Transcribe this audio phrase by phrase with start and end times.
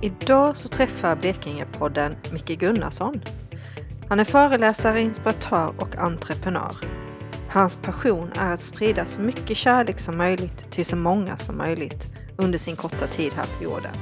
[0.00, 3.20] Idag så träffar Blekingepodden Micke Gunnarsson.
[4.08, 6.76] Han är föreläsare, inspiratör och entreprenör.
[7.48, 12.06] Hans passion är att sprida så mycket kärlek som möjligt till så många som möjligt
[12.36, 13.92] under sin korta tid här på jorden.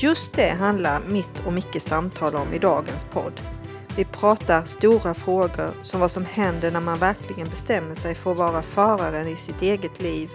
[0.00, 3.42] Just det handlar mitt och Mickes samtal om i dagens podd.
[3.96, 8.38] Vi pratar stora frågor som vad som händer när man verkligen bestämmer sig för att
[8.38, 10.30] vara föraren i sitt eget liv,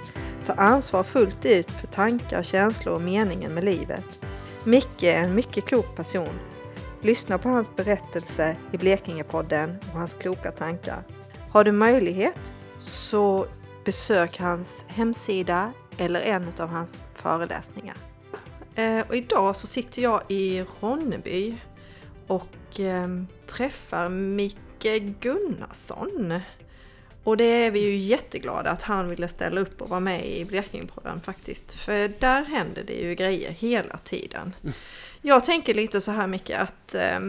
[0.45, 4.29] ta ansvar fullt ut för tankar, känslor och meningen med livet.
[4.63, 6.39] Micke är en mycket klok person.
[7.01, 11.04] Lyssna på hans berättelse i Blekingepodden och hans kloka tankar.
[11.51, 13.47] Har du möjlighet så
[13.86, 17.95] besök hans hemsida eller en av hans föreläsningar.
[18.75, 21.57] Eh, och idag så sitter jag i Ronneby
[22.28, 26.39] och ehm, träffar Micke Gunnarsson.
[27.29, 30.46] Och det är vi ju jätteglada att han ville ställa upp och vara med i
[30.46, 31.74] Blekingepodden faktiskt.
[31.74, 34.56] För där händer det ju grejer hela tiden.
[34.64, 34.73] Mm.
[35.22, 37.20] Jag tänker lite så här Micke att eh,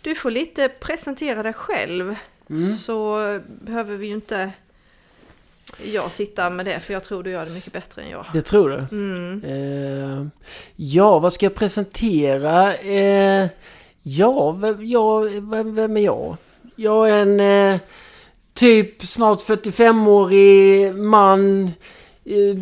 [0.00, 2.14] du får lite presentera dig själv.
[2.50, 2.72] Mm.
[2.72, 4.52] Så behöver vi ju inte
[5.84, 8.26] jag sitta med det för jag tror du gör det mycket bättre än jag.
[8.32, 8.96] Det tror du?
[8.96, 9.44] Mm.
[9.44, 10.26] Eh,
[10.76, 12.76] ja, vad ska jag presentera?
[12.76, 13.48] Eh,
[14.02, 16.36] ja, vem, vem, vem, är jag?
[16.76, 17.80] Jag är en eh,
[18.54, 21.70] typ snart 45-årig man.
[22.24, 22.56] Eh,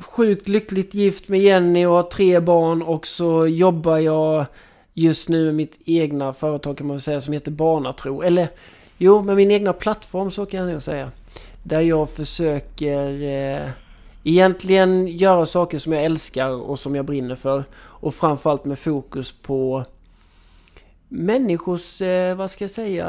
[0.00, 4.46] sjukt lyckligt gift med Jenny och har tre barn och så jobbar jag
[4.94, 8.22] just nu med mitt egna företag kan man väl säga som heter Barnatro.
[8.22, 8.48] Eller
[8.98, 11.10] jo, med min egna plattform så kan jag nog säga.
[11.62, 13.68] Där jag försöker eh,
[14.24, 17.64] egentligen göra saker som jag älskar och som jag brinner för.
[17.74, 19.84] Och framförallt med fokus på
[21.08, 23.06] människors, eh, vad ska jag säga,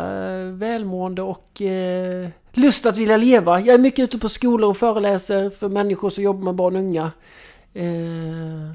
[0.52, 3.60] välmående och eh, lust att vilja leva.
[3.60, 6.82] Jag är mycket ute på skolor och föreläser för människor som jobbar med barn och
[6.82, 7.12] unga.
[7.74, 8.74] Eh,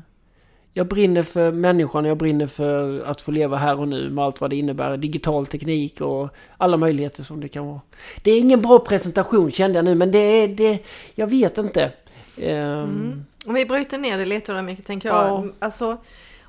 [0.76, 4.40] jag brinner för människan, jag brinner för att få leva här och nu med allt
[4.40, 4.96] vad det innebär.
[4.96, 7.80] Digital teknik och alla möjligheter som det kan vara.
[8.22, 10.78] Det är ingen bra presentation kände jag nu, men det är det...
[11.14, 11.92] Jag vet inte.
[12.36, 12.44] Um...
[12.44, 13.24] Mm.
[13.46, 15.16] Om vi bryter ner det lite då mycket tänker jag.
[15.16, 15.44] Ja.
[15.58, 15.96] Alltså,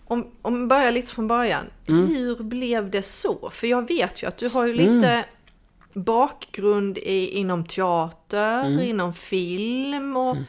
[0.06, 1.66] om, om vi börjar lite från början.
[1.88, 2.08] Mm.
[2.08, 3.50] Hur blev det så?
[3.50, 5.26] För jag vet ju att du har ju lite mm.
[5.94, 8.80] bakgrund i, inom teater, mm.
[8.80, 10.46] inom film och, mm.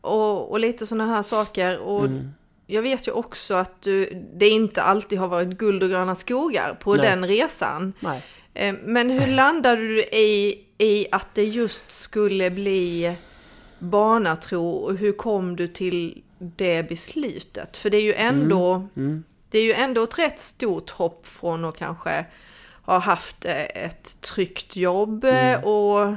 [0.00, 1.78] och, och, lite sådana här saker.
[1.78, 2.30] Och mm
[2.66, 6.74] jag vet ju också att du, det inte alltid har varit guld och gröna skogar
[6.74, 7.06] på Nej.
[7.06, 7.92] den resan.
[8.00, 8.22] Nej.
[8.54, 13.16] Eh, men hur landade du i, i att det just skulle bli
[13.78, 17.76] barnatro och hur kom du till det beslutet?
[17.76, 18.88] För det är ju ändå, mm.
[18.96, 19.24] Mm.
[19.50, 22.26] Det är ju ändå ett rätt stort hopp från att kanske
[22.82, 25.64] ha haft ett tryggt jobb mm.
[25.64, 26.14] och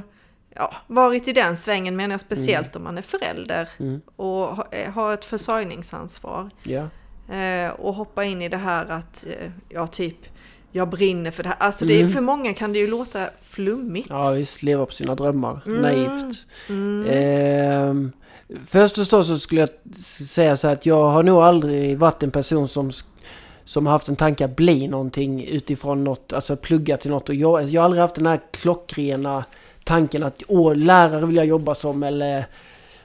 [0.54, 2.76] ja, varit i den svängen menar jag speciellt mm.
[2.76, 4.00] om man är förälder mm.
[4.16, 6.50] och eh, har ett försörjningsansvar.
[6.62, 6.88] Ja.
[7.36, 10.16] Eh, och hoppa in i det här att, eh, ja typ,
[10.72, 11.56] jag brinner för det här.
[11.60, 12.12] Alltså det, mm.
[12.12, 14.10] för många kan det ju låta flummigt.
[14.10, 15.60] Ja visst, leva på sina drömmar.
[15.66, 15.82] Mm.
[15.82, 16.46] Naivt.
[17.08, 17.94] Eh,
[18.66, 19.96] först och främst så skulle jag
[20.26, 22.92] säga så här att jag har nog aldrig varit en person som
[23.64, 27.28] som har haft en tanke att bli någonting utifrån något, alltså plugga till något.
[27.28, 29.44] Och jag, jag har aldrig haft den här klockrena
[29.84, 32.46] tanken att åh, lärare vill jag jobba som eller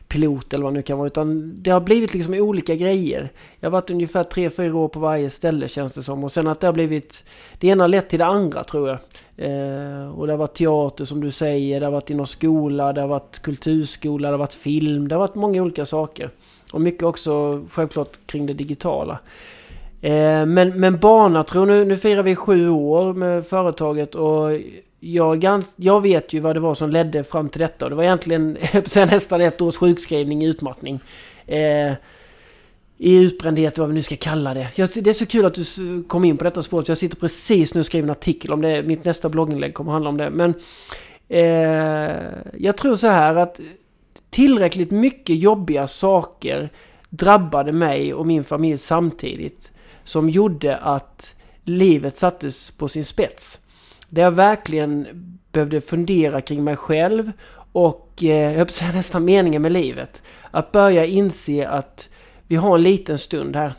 [0.07, 1.07] pilot eller vad det nu kan vara.
[1.07, 3.29] Utan det har blivit liksom olika grejer.
[3.59, 6.23] Jag har varit ungefär 3-4 år på varje ställe känns det som.
[6.23, 7.23] Och sen att det har blivit...
[7.59, 8.97] Det ena har lett till det andra tror jag.
[9.37, 11.79] Eh, och det har varit teater som du säger.
[11.79, 12.93] Det har varit inom skola.
[12.93, 14.27] Det har varit kulturskola.
[14.27, 15.07] Det har varit film.
[15.07, 16.29] Det har varit många olika saker.
[16.73, 19.19] Och mycket också självklart kring det digitala.
[20.01, 24.49] Eh, men, men Barnatro, nu, nu firar vi sju år med företaget och
[25.13, 27.85] jag, gans, jag vet ju vad det var som ledde fram till detta.
[27.85, 28.57] Och det var egentligen
[28.95, 30.99] nästan ett års sjukskrivning i utmattning.
[31.47, 31.93] Eh,
[32.97, 34.67] I utbrändhet, vad vi nu ska kalla det.
[34.75, 36.87] Jag, det är så kul att du kom in på detta spåret.
[36.87, 38.83] Jag sitter precis nu och skriver en artikel om det.
[38.83, 40.29] Mitt nästa blogginlägg kommer handla om det.
[40.29, 40.53] Men
[41.29, 42.21] eh,
[42.57, 43.59] jag tror så här att
[44.29, 46.69] tillräckligt mycket jobbiga saker
[47.09, 49.71] drabbade mig och min familj samtidigt.
[50.03, 53.59] Som gjorde att livet sattes på sin spets.
[54.09, 55.07] Där jag verkligen
[55.51, 57.31] behövde fundera kring mig själv
[57.71, 60.21] och eh, jag säga nästan meningen med livet.
[60.51, 62.09] Att börja inse att
[62.47, 63.73] vi har en liten stund här.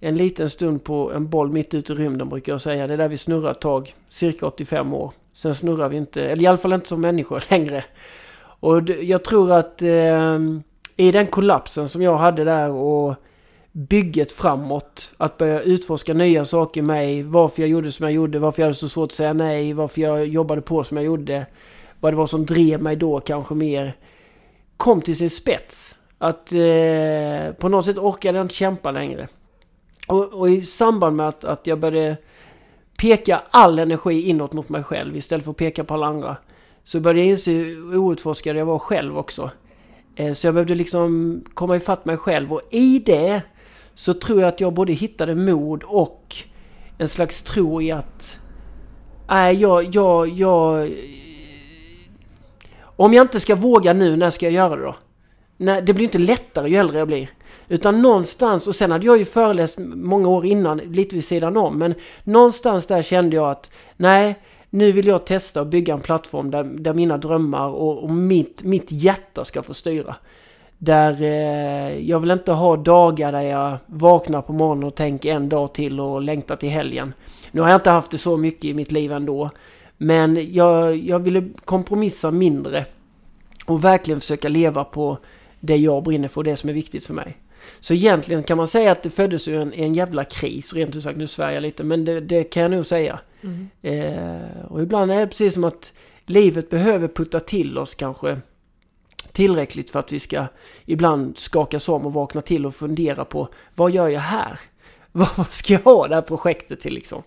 [0.00, 2.86] En liten stund på en boll mitt ute i rymden brukar jag säga.
[2.86, 5.12] Det är där vi snurrar ett tag, cirka 85 år.
[5.32, 7.84] Sen snurrar vi inte, eller i alla fall inte som människor längre.
[8.60, 10.38] Och jag tror att eh,
[10.96, 13.14] i den kollapsen som jag hade där och
[13.72, 15.10] bygget framåt.
[15.16, 17.22] Att börja utforska nya saker i mig.
[17.22, 18.38] Varför jag gjorde som jag gjorde.
[18.38, 19.72] Varför jag hade så svårt att säga nej.
[19.72, 21.46] Varför jag jobbade på som jag gjorde.
[22.00, 23.96] Vad det var som drev mig då kanske mer.
[24.76, 25.96] Kom till sin spets.
[26.18, 29.28] Att eh, på något sätt orkade jag inte kämpa längre.
[30.06, 32.16] Och, och, i samband med att, att jag började
[32.96, 36.36] peka all energi inåt mot mig själv istället för att peka på alla andra.
[36.84, 39.50] Så började jag inse hur outforskad jag var själv också.
[40.16, 43.42] Eh, så jag behövde liksom komma ifatt mig själv och i det
[43.94, 46.36] så tror jag att jag både hittade mod och
[46.98, 48.38] en slags tro i att
[49.28, 50.90] Nej, jag, jag, jag...
[52.82, 54.94] Om jag inte ska våga nu, när ska jag göra det då?
[55.56, 57.30] Nej, det blir inte lättare ju äldre jag blir.
[57.68, 61.78] Utan någonstans, och sen hade jag ju föreläst många år innan, lite vid sidan om,
[61.78, 61.94] men
[62.24, 64.38] någonstans där kände jag att nej,
[64.70, 68.62] nu vill jag testa att bygga en plattform där, där mina drömmar och, och mitt,
[68.62, 70.16] mitt hjärta ska få styra.
[70.84, 75.48] Där eh, jag vill inte ha dagar där jag vaknar på morgonen och tänker en
[75.48, 77.14] dag till och längtar till helgen.
[77.50, 79.50] Nu har jag inte haft det så mycket i mitt liv ändå.
[79.96, 82.84] Men jag, jag ville kompromissa mindre.
[83.66, 85.18] Och verkligen försöka leva på
[85.60, 87.36] det jag brinner för och det som är viktigt för mig.
[87.80, 91.02] Så egentligen kan man säga att det föddes ur en, en jävla kris, rent ut
[91.02, 91.18] sagt.
[91.18, 93.18] Nu svär jag lite, men det, det kan jag nog säga.
[93.42, 93.68] Mm.
[93.82, 95.92] Eh, och ibland är det precis som att
[96.26, 98.38] livet behöver putta till oss kanske
[99.32, 100.46] tillräckligt för att vi ska
[100.84, 104.60] ibland skakas om och vakna till och fundera på vad gör jag här?
[105.14, 107.22] Vad ska jag ha det här projektet till liksom?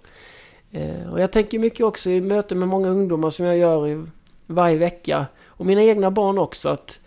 [0.71, 4.07] Eh, och jag tänker mycket också i möten med många ungdomar som jag gör
[4.47, 6.99] varje vecka och mina egna barn också att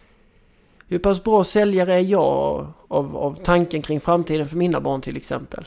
[0.88, 5.16] hur pass bra säljare är jag av, av tanken kring framtiden för mina barn till
[5.16, 5.64] exempel?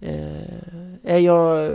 [0.00, 1.72] Eh, är jag,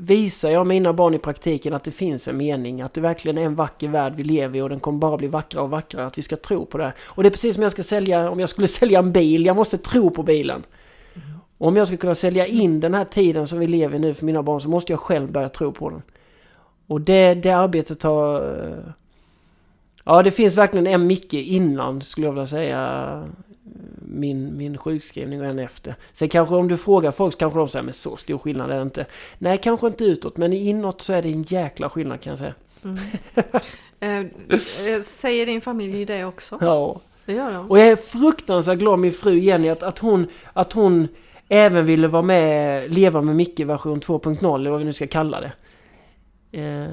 [0.00, 3.42] visar jag mina barn i praktiken att det finns en mening, att det verkligen är
[3.42, 6.18] en vacker värld vi lever i och den kommer bara bli vackrare och vackrare, att
[6.18, 6.92] vi ska tro på det.
[7.00, 9.56] Och det är precis som jag ska sälja, om jag skulle sälja en bil, jag
[9.56, 10.62] måste tro på bilen.
[11.58, 14.14] Och om jag ska kunna sälja in den här tiden som vi lever i nu
[14.14, 16.02] för mina barn så måste jag själv börja tro på den.
[16.86, 18.36] Och det, det arbetet har...
[18.36, 18.92] Eh,
[20.04, 23.24] ja, det finns verkligen en Micke innan skulle jag vilja säga
[24.02, 25.94] min, min sjukskrivning och en efter.
[26.12, 28.76] Sen kanske om du frågar folk så kanske de säger men så stor skillnad är
[28.76, 29.06] det inte.
[29.38, 32.54] Nej, kanske inte utåt men inåt så är det en jäkla skillnad kan jag säga.
[32.84, 32.98] Mm.
[34.96, 36.58] eh, säger din familj det också?
[36.60, 37.00] Ja.
[37.26, 37.70] Det gör de.
[37.70, 41.08] Och jag är fruktansvärt glad min fru Jenny att, att hon, att hon
[41.48, 45.40] även ville vara med, leva med Micke version 2.0 eller vad vi nu ska kalla
[45.40, 45.52] det.
[46.52, 46.88] Eh,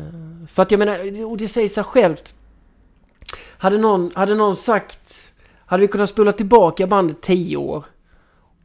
[0.47, 2.33] för att jag menar, och det säger sig självt.
[3.57, 5.26] Hade någon, hade någon sagt,
[5.67, 7.85] hade vi kunnat spola tillbaka bandet 10 år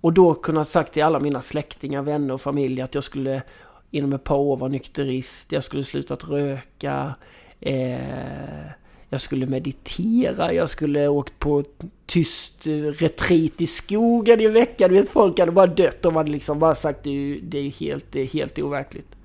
[0.00, 3.42] och då kunnat sagt till alla mina släktingar, vänner och familj att jag skulle
[3.90, 7.14] inom ett par år vara nykterist, jag skulle slutat röka,
[7.60, 8.66] eh,
[9.08, 11.64] jag skulle meditera, jag skulle åkt på
[12.06, 14.90] tyst retreat i skogen i veckan.
[14.90, 16.02] Du vet, folk hade bara dött.
[16.02, 19.16] De hade liksom bara sagt det, det är helt, det är helt overkligt.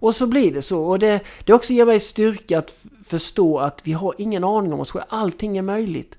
[0.00, 0.82] Och så blir det så.
[0.84, 4.80] Och det, det också ger mig styrka att förstå att vi har ingen aning om
[4.80, 5.06] oss själva.
[5.08, 6.18] Allting är möjligt.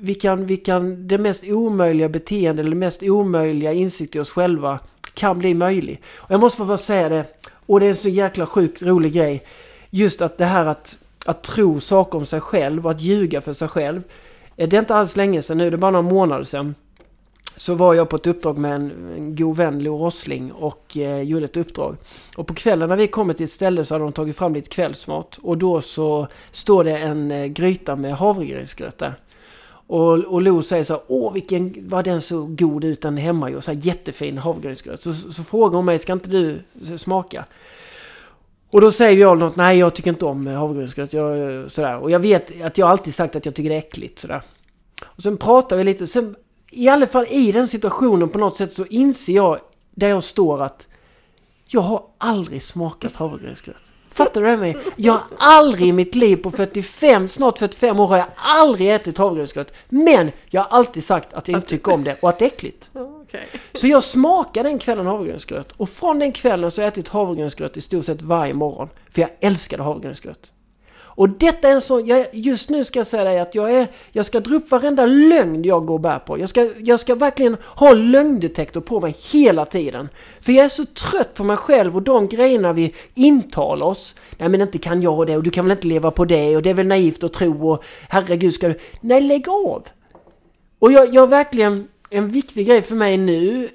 [0.00, 4.30] Vi kan, vi kan, det mest omöjliga beteende eller det mest omöjliga insikt i oss
[4.30, 4.78] själva
[5.14, 6.02] kan bli möjlig.
[6.16, 7.24] Och jag måste få bara säga det,
[7.66, 9.42] och det är en så jäkla sjukt rolig grej.
[9.90, 13.52] Just att det här att att tro saker om sig själv och att ljuga för
[13.52, 14.02] sig själv.
[14.56, 16.74] Eh, det är inte alls länge sedan nu, det är bara några månader sedan.
[17.56, 21.22] Så var jag på ett uppdrag med en, en god vän, Lo Rossling, och eh,
[21.22, 21.96] gjorde ett uppdrag.
[22.36, 24.68] Och på kvällen när vi kommer till ett ställe så hade de tagit fram lite
[24.68, 25.38] kvällsmat.
[25.42, 29.14] Och då så står det en eh, gryta med havregrynsgröt där.
[29.86, 33.62] Och, och Lo säger så här, åh vilken, var den så god ut den hemma
[33.62, 35.02] så här jättefin havregrynsgröt.
[35.02, 36.58] Så, så, så frågar hon mig, ska inte du
[36.98, 37.44] smaka?
[38.70, 41.12] Och då säger jag något, nej jag tycker inte om havregrynsgröt.
[41.12, 41.98] Jag, sådär.
[41.98, 44.18] Och jag vet att jag alltid sagt att jag tycker det är äckligt.
[44.18, 44.42] Sådär.
[45.06, 46.06] Och sen pratar vi lite.
[46.06, 46.36] Sen,
[46.70, 49.58] I alla fall i den situationen på något sätt så inser jag
[49.90, 50.86] där jag står att
[51.66, 53.82] jag har aldrig smakat havregrynsgröt.
[54.16, 54.74] Fattar du det?
[54.96, 59.18] Jag har aldrig i mitt liv på 45, snart 45 år har jag aldrig ätit
[59.18, 59.72] havregrynsgröt.
[59.88, 62.46] Men jag har alltid sagt att jag inte tycker om det och att det är
[62.46, 62.88] äckligt.
[63.74, 65.72] Så jag smakade den kvällen havregrynsgröt.
[65.72, 68.88] Och från den kvällen så har jag ätit havregrynsgröt i stort sett varje morgon.
[69.10, 70.52] För jag älskade havregrynsgröt.
[71.16, 73.90] Och detta är en sån, jag, just nu ska jag säga dig att jag är,
[74.12, 76.38] jag ska dra upp varenda lögn jag går och bär på.
[76.38, 80.08] Jag ska, jag ska verkligen ha lögndetektor på mig hela tiden.
[80.40, 84.14] För jag är så trött på mig själv och de grejerna vi intalar oss.
[84.38, 86.62] Nej men inte kan jag det och du kan väl inte leva på det och
[86.62, 88.78] det är väl naivt att tro och herregud ska du...
[89.00, 89.82] Nej lägg av!
[90.78, 93.68] Och jag, jag verkligen, en viktig grej för mig nu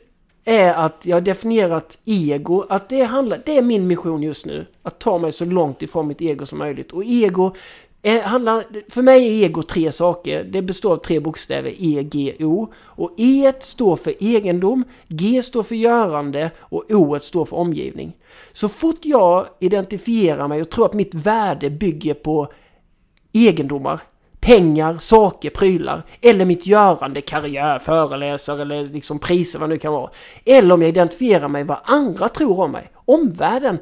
[0.46, 4.66] är att jag har definierat ego, att det handlar, det är min mission just nu.
[4.84, 6.92] Att ta mig så långt ifrån mitt ego som möjligt.
[6.92, 7.56] Och ego
[8.02, 10.44] är, handlar, för mig är ego tre saker.
[10.44, 12.68] Det består av tre bokstäver, E, G, O.
[12.78, 18.14] Och E står för egendom, G står för görande och O står för omgivning.
[18.54, 22.52] Så fort jag identifierar mig och tror att mitt värde bygger på
[23.34, 24.02] egendomar,
[24.42, 26.04] pengar, saker, prylar.
[26.22, 30.12] Eller mitt görande, karriär, föreläsare eller liksom priser vad det nu kan vara.
[30.46, 32.90] Eller om jag identifierar mig vad andra tror om mig.
[32.96, 33.80] Omvärlden.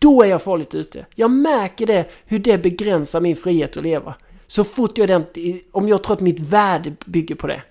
[0.00, 1.06] Då är jag farligt ute.
[1.14, 4.14] Jag märker det, hur det begränsar min frihet att leva.
[4.46, 5.24] Så fort jag den,
[5.72, 7.62] om jag tror att mitt värde bygger på det.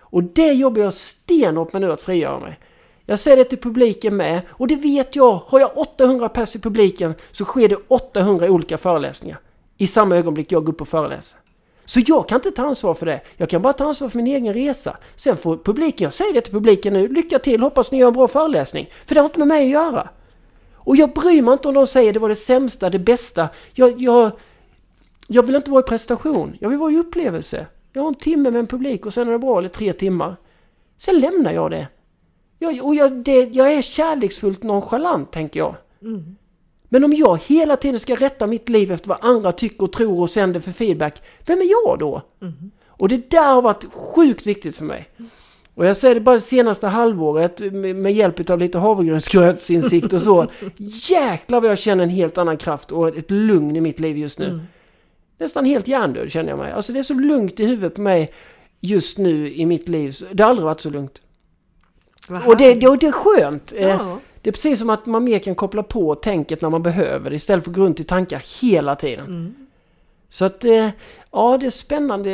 [0.00, 2.58] Och det jobbar jag stenhårt med nu att frigöra mig.
[3.04, 5.42] Jag säger det till publiken med och det vet jag.
[5.46, 9.38] Har jag 800 pers i publiken så sker det 800 olika föreläsningar.
[9.76, 11.38] I samma ögonblick jag går upp och föreläser.
[11.90, 13.20] Så jag kan inte ta ansvar för det.
[13.36, 14.96] Jag kan bara ta ansvar för min egen resa.
[15.16, 18.14] Sen får publiken, jag säger det till publiken nu, lycka till, hoppas ni gör en
[18.14, 18.90] bra föreläsning.
[19.06, 20.08] För det har inte med mig att göra.
[20.74, 23.48] Och jag bryr mig inte om de säger det var det sämsta, det bästa.
[23.72, 24.30] Jag, jag,
[25.26, 26.56] jag vill inte vara i prestation.
[26.60, 27.66] Jag vill vara i upplevelse.
[27.92, 30.36] Jag har en timme med en publik och sen är det bra, eller tre timmar.
[30.96, 31.88] Sen lämnar jag det.
[32.58, 35.74] Jag, och jag, det, jag är kärleksfullt nonchalant, tänker jag.
[36.02, 36.36] Mm.
[36.92, 40.20] Men om jag hela tiden ska rätta mitt liv efter vad andra tycker och tror
[40.20, 42.22] och sänder för feedback, vem är jag då?
[42.42, 42.70] Mm.
[42.86, 45.08] Och det där har varit sjukt viktigt för mig.
[45.74, 50.46] Och jag säger det bara det senaste halvåret med hjälp av lite havregrynsgrötsinsikt och så.
[51.10, 54.38] Jäklar vad jag känner en helt annan kraft och ett lugn i mitt liv just
[54.38, 54.46] nu.
[54.46, 54.60] Mm.
[55.38, 56.72] Nästan helt hjärndöd känner jag mig.
[56.72, 58.32] Alltså det är så lugnt i huvudet på mig
[58.80, 60.14] just nu i mitt liv.
[60.32, 61.20] Det har aldrig varit så lugnt.
[62.46, 63.72] Och det, det, det är skönt.
[63.76, 64.18] Eh, ja.
[64.42, 67.64] Det är precis som att man mer kan koppla på tänket när man behöver istället
[67.64, 69.26] för att gå runt i tankar hela tiden.
[69.26, 69.54] Mm.
[70.28, 70.88] Så att, eh,
[71.30, 72.30] ja det är spännande.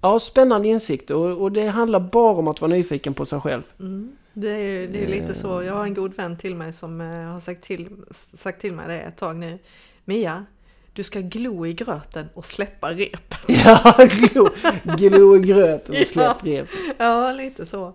[0.00, 3.62] Ja, spännande insikter och, och, det handlar bara om att vara nyfiken på sig själv.
[3.80, 4.16] Mm.
[4.32, 5.62] Det är, det är lite så.
[5.62, 8.88] Jag har en god vän till mig som eh, har sagt till, sagt till mig
[8.88, 9.58] det ett tag nu.
[10.04, 10.44] Mia,
[10.92, 13.38] du ska glo i gröten och släppa repet.
[13.64, 14.48] Ja, glo,
[14.82, 16.70] glo i gröten och släpp ja, repet.
[16.98, 17.94] Ja, lite så.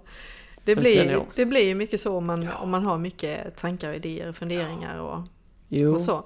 [0.66, 2.58] Det blir, det blir mycket så om man, ja.
[2.58, 6.26] om man har mycket tankar, idéer, funderingar och, och så.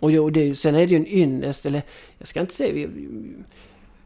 [0.00, 1.82] Och, jo, det, sen är det ju en ynnest, eller
[2.18, 2.88] jag ska inte säga...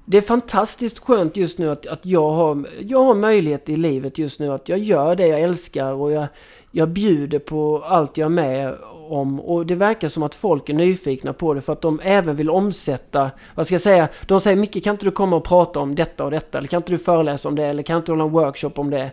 [0.04, 4.18] Det är fantastiskt skönt just nu att, att jag, har, jag har möjlighet i livet
[4.18, 6.26] just nu att jag gör det jag älskar och jag,
[6.70, 8.74] jag bjuder på allt jag är med
[9.08, 12.36] om och det verkar som att folk är nyfikna på det för att de även
[12.36, 15.80] vill omsätta, vad ska jag säga, de säger Micke kan inte du komma och prata
[15.80, 18.12] om detta och detta eller kan inte du föreläsa om det eller kan inte du
[18.12, 19.10] hålla en workshop om det?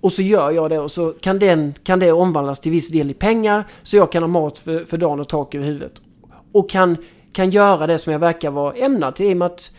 [0.00, 3.10] Och så gör jag det och så kan, den, kan det omvandlas till viss del
[3.10, 5.92] i pengar så jag kan ha mat för, för dagen och tak över huvudet.
[6.52, 6.96] Och kan,
[7.32, 9.70] kan göra det som jag verkar vara ämnad till i och med att,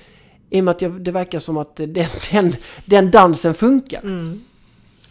[0.49, 1.93] i med att jag, det verkar som att den,
[2.31, 4.01] den, den dansen funkar.
[4.01, 4.41] Mm.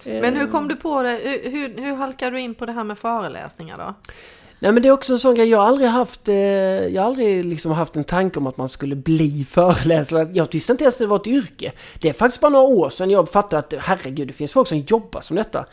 [0.05, 1.21] Men hur kom du på det?
[1.25, 3.95] Hur, hur, hur halkade du in på det här med föreläsningar då?
[4.61, 7.07] Nej men det är också en sån grej, jag har aldrig haft, eh, jag har
[7.07, 10.29] aldrig liksom haft en tanke om att man skulle bli föreläsare.
[10.33, 11.73] Jag visste inte ens att det var ett yrke.
[12.01, 14.79] Det är faktiskt bara några år sedan jag fattade att herregud, det finns folk som
[14.79, 15.67] jobbar som detta.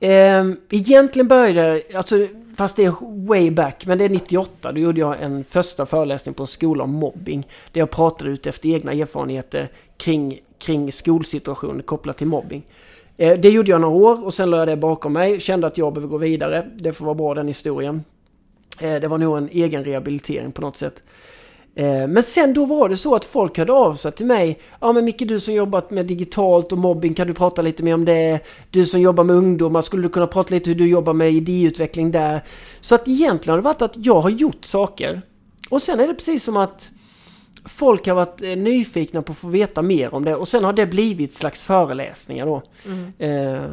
[0.00, 5.00] Eh, egentligen började alltså fast det är way back, men det är 98, då gjorde
[5.00, 7.46] jag en första föreläsning på en skola om mobbing.
[7.72, 12.62] Där jag pratade ut efter egna erfarenheter kring, kring skolsituationer kopplat till mobbing.
[13.20, 15.40] Eh, det gjorde jag några år och sen lade jag det bakom mig.
[15.40, 16.66] Kände att jag behöver gå vidare.
[16.76, 18.04] Det får vara bra den historien.
[18.80, 21.02] Eh, det var nog en egen rehabilitering på något sätt.
[21.74, 24.58] Eh, men sen då var det så att folk hörde av sig till mig.
[24.80, 27.94] Ja men Micke du som jobbat med digitalt och mobbing kan du prata lite mer
[27.94, 28.40] om det?
[28.70, 32.10] Du som jobbar med ungdomar skulle du kunna prata lite hur du jobbar med idéutveckling
[32.10, 32.40] där?
[32.80, 35.22] Så att egentligen har det varit att jag har gjort saker.
[35.70, 36.90] Och sen är det precis som att
[37.64, 40.72] folk har varit eh, nyfikna på att få veta mer om det och sen har
[40.72, 42.62] det blivit slags föreläsningar då.
[42.86, 43.12] Mm.
[43.18, 43.70] Eh,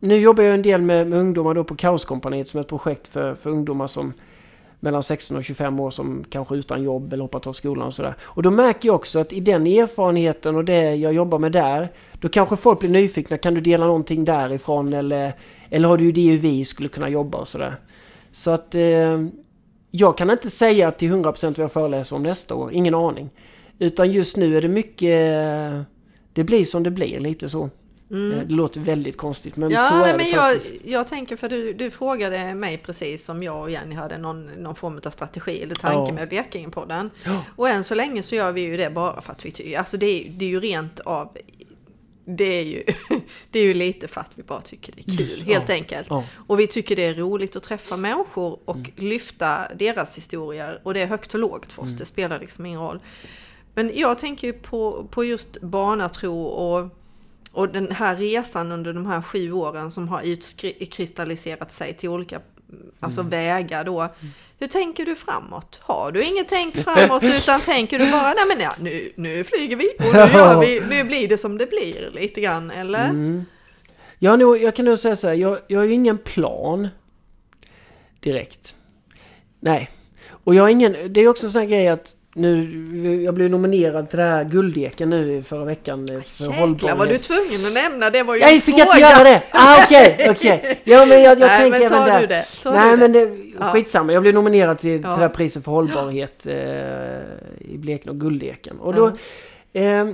[0.00, 3.08] nu jobbar jag en del med, med ungdomar då på Kaoskompaniet som är ett projekt
[3.08, 4.12] för, för ungdomar som
[4.80, 8.14] mellan 16 och 25 år som kanske utan jobb eller hoppat av skolan och sådär.
[8.22, 11.92] Och då märker jag också att i den erfarenheten och det jag jobbar med där,
[12.12, 13.36] då kanske folk blir nyfikna.
[13.36, 15.32] Kan du dela någonting därifrån eller,
[15.70, 17.76] eller har du idéer hur vi skulle kunna jobba och sådär.
[18.32, 19.26] Så att eh,
[19.94, 23.30] jag kan inte säga till 100% vad jag föreläser om nästa år, ingen aning.
[23.78, 25.86] Utan just nu är det mycket...
[26.32, 27.70] Det blir som det blir, lite så.
[28.10, 28.32] Mm.
[28.32, 30.74] Eh, det låter väldigt konstigt men ja, så är nej, det men faktiskt.
[30.84, 34.46] Jag, jag tänker för du, du frågade mig precis som jag och Jenny hade någon,
[34.46, 36.14] någon form av strategi eller tanke ja.
[36.14, 37.10] med Blekinge-podden.
[37.24, 37.44] Ja.
[37.56, 39.96] Och än så länge så gör vi ju det bara för att vi tycker, alltså
[39.96, 41.36] det är, det är ju rent av
[42.24, 42.84] det är, ju,
[43.50, 45.46] det är ju lite för att vi bara tycker det är kul, mm.
[45.46, 46.06] helt ja, enkelt.
[46.10, 46.24] Ja.
[46.46, 48.92] Och vi tycker det är roligt att träffa människor och mm.
[48.96, 50.80] lyfta deras historier.
[50.82, 51.98] Och det är högt och lågt för oss, mm.
[51.98, 53.00] det spelar liksom ingen roll.
[53.74, 56.88] Men jag tänker ju på, på just barnatro och,
[57.52, 62.40] och den här resan under de här sju åren som har utkristalliserat sig till olika
[63.00, 63.30] alltså mm.
[63.30, 64.08] vägar då.
[64.62, 65.80] Hur tänker du framåt?
[65.82, 69.76] Har du inget tänk framåt utan tänker du bara nej men ja, nu, nu flyger
[69.76, 73.08] vi och nu, gör vi, nu blir det som det blir lite grann eller?
[73.08, 73.44] Mm.
[74.18, 76.88] Ja, nu, jag kan nog säga så här, jag, jag har ju ingen plan
[78.20, 78.74] direkt.
[79.60, 79.90] Nej.
[80.28, 83.50] Och jag har ingen, det är också en sån här grej att nu, jag blev
[83.50, 86.08] nominerad till det här Guldeken nu förra veckan.
[86.10, 89.00] eh, För Jäklar var du tvungen att nämna, det var ju Nej, fick jag inte
[89.00, 89.42] göra det?
[89.50, 90.80] Ah, okej, okej.
[90.84, 92.26] Ja, men jag, jag Nej, tänker men även där.
[92.28, 92.70] det.
[92.70, 93.26] Nej, du men det.
[93.26, 93.66] det, Ja.
[93.72, 94.12] skitsamma.
[94.12, 95.10] Jag blev nominerad till, till Ja.
[95.16, 96.54] det här priset för hållbarhet eh,
[97.72, 98.78] i Blekinge och Guldeken.
[98.80, 99.06] Och då,
[99.80, 100.06] eh,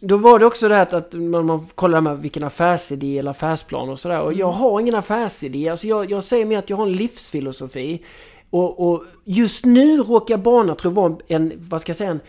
[0.00, 3.30] då var det också det här att, att man, man kollar med vilken affärsidé eller
[3.30, 4.20] affärsplan och sådär.
[4.20, 4.60] Och jag Mm.
[4.60, 5.68] har ingen affärsidé.
[5.68, 8.02] Alltså jag, jag säger mer att jag har en livsfilosofi.
[8.52, 12.20] Och, och just nu råkar Bana tror vara en, vad ska jag säga, en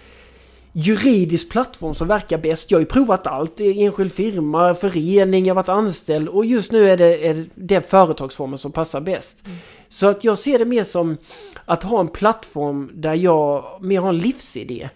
[0.72, 2.72] juridisk plattform som verkar bäst.
[2.72, 3.60] Jag har ju provat allt.
[3.60, 8.58] Enskild firma, förening, jag har varit anställd och just nu är det, är det företagsformen
[8.58, 9.44] som passar bäst.
[9.90, 11.18] Så att jag ser det mer som
[11.66, 14.90] att ha en plattform där jag mer har en livsidé.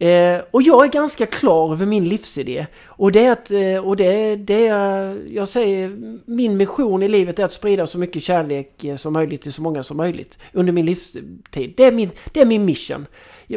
[0.00, 2.66] Eh, och jag är ganska klar över min livsidé.
[2.86, 7.38] Och det är att, eh, och det, det är, jag säger, min mission i livet
[7.38, 10.72] är att sprida så mycket kärlek eh, som möjligt till så många som möjligt under
[10.72, 11.74] min livstid.
[11.76, 13.06] Det är min, det är min mission.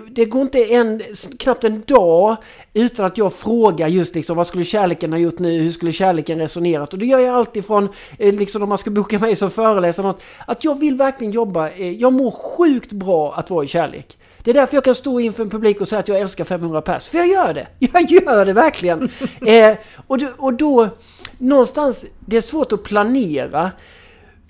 [0.09, 1.01] Det går inte en,
[1.39, 2.37] knappt en dag
[2.73, 5.59] utan att jag frågar just liksom vad skulle kärleken ha gjort nu?
[5.59, 6.93] Hur skulle kärleken resonerat?
[6.93, 10.07] Och det gör jag alltid från eh, liksom om man ska boka mig som föreläsare
[10.07, 11.69] något, att jag vill verkligen jobba.
[11.69, 14.17] Eh, jag mår sjukt bra att vara i kärlek.
[14.43, 16.81] Det är därför jag kan stå inför en publik och säga att jag älskar 500
[16.81, 17.07] pers.
[17.07, 17.67] För jag gör det!
[17.79, 19.09] Jag gör det verkligen!
[19.45, 20.89] eh, och, då, och då,
[21.37, 23.71] någonstans, det är svårt att planera.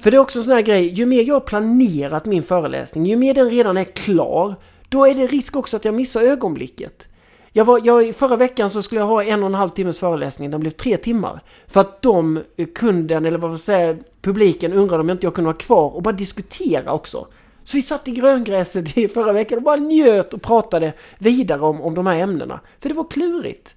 [0.01, 3.05] För det är också en sån här grej, ju mer jag har planerat min föreläsning,
[3.05, 4.55] ju mer den redan är klar,
[4.89, 7.07] då är det risk också att jag missar ögonblicket.
[7.51, 10.51] Jag var, jag, förra veckan så skulle jag ha en och en halv timmes föreläsning,
[10.51, 11.43] den blev tre timmar.
[11.67, 15.47] För att de, eh, kunden, eller vad man säger, publiken undrade om inte jag kunde
[15.47, 17.27] vara kvar och bara diskutera också.
[17.63, 21.81] Så vi satt i gröngräset i förra veckan och bara njöt och pratade vidare om,
[21.81, 22.59] om de här ämnena.
[22.79, 23.75] För det var klurigt.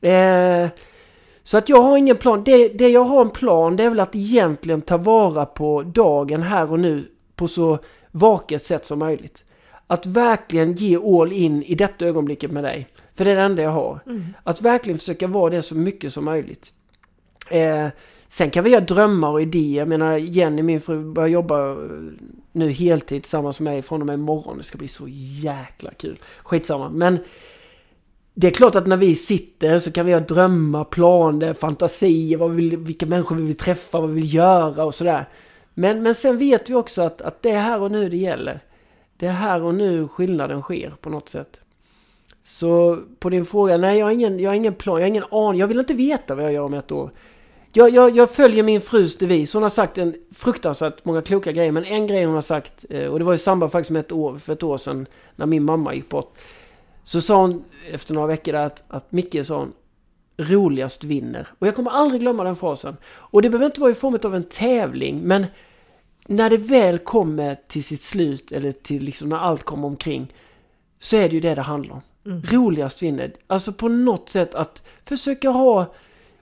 [0.00, 0.68] Eh,
[1.44, 2.44] så att jag har ingen plan.
[2.44, 6.42] Det, det jag har en plan det är väl att egentligen ta vara på dagen
[6.42, 7.78] här och nu på så
[8.10, 9.44] vaket sätt som möjligt.
[9.86, 12.88] Att verkligen ge all in i detta ögonblicket med dig.
[13.14, 14.00] För det är det enda jag har.
[14.42, 16.72] Att verkligen försöka vara det så mycket som möjligt.
[17.50, 17.86] Eh,
[18.28, 19.78] sen kan vi ha drömmar och idéer.
[19.78, 21.76] Jag menar Jenny, min fru, börjar jobba eh,
[22.52, 24.58] nu heltid tillsammans med mig från och med imorgon.
[24.58, 25.04] Det ska bli så
[25.42, 26.18] jäkla kul.
[26.42, 26.90] Skitsamma.
[26.90, 27.18] Men
[28.34, 32.50] det är klart att när vi sitter så kan vi ha drömmar, planer, fantasier, vad
[32.50, 35.28] vi vill, vilka människor vi vill träffa, vad vi vill göra och sådär.
[35.74, 38.60] Men, men sen vet vi också att, att det är här och nu det gäller.
[39.16, 41.60] Det är här och nu skillnaden sker på något sätt.
[42.42, 45.24] Så på din fråga, nej jag har ingen, jag har ingen plan, jag har ingen
[45.30, 47.10] aning, jag vill inte veta vad jag gör om ett år.
[47.76, 49.54] Jag, jag, jag följer min frus devis.
[49.54, 51.72] Hon har sagt en fruktansvärt många kloka grejer.
[51.72, 54.12] Men en grej hon har sagt, eh, och det var i samband faktiskt med ett
[54.12, 56.38] år, för ett år sedan när min mamma gick bort.
[57.04, 59.72] Så sa hon efter några veckor att, att Micke sa hon,
[60.36, 61.48] roligast vinner.
[61.58, 62.96] Och jag kommer aldrig glömma den frasen.
[63.06, 65.46] Och det behöver inte vara i form av en tävling, men
[66.26, 70.32] när det väl kommer till sitt slut, eller till liksom när allt kommer omkring,
[70.98, 72.02] så är det ju det det handlar om.
[72.24, 73.32] Roligast vinner.
[73.46, 75.94] Alltså på något sätt att försöka ha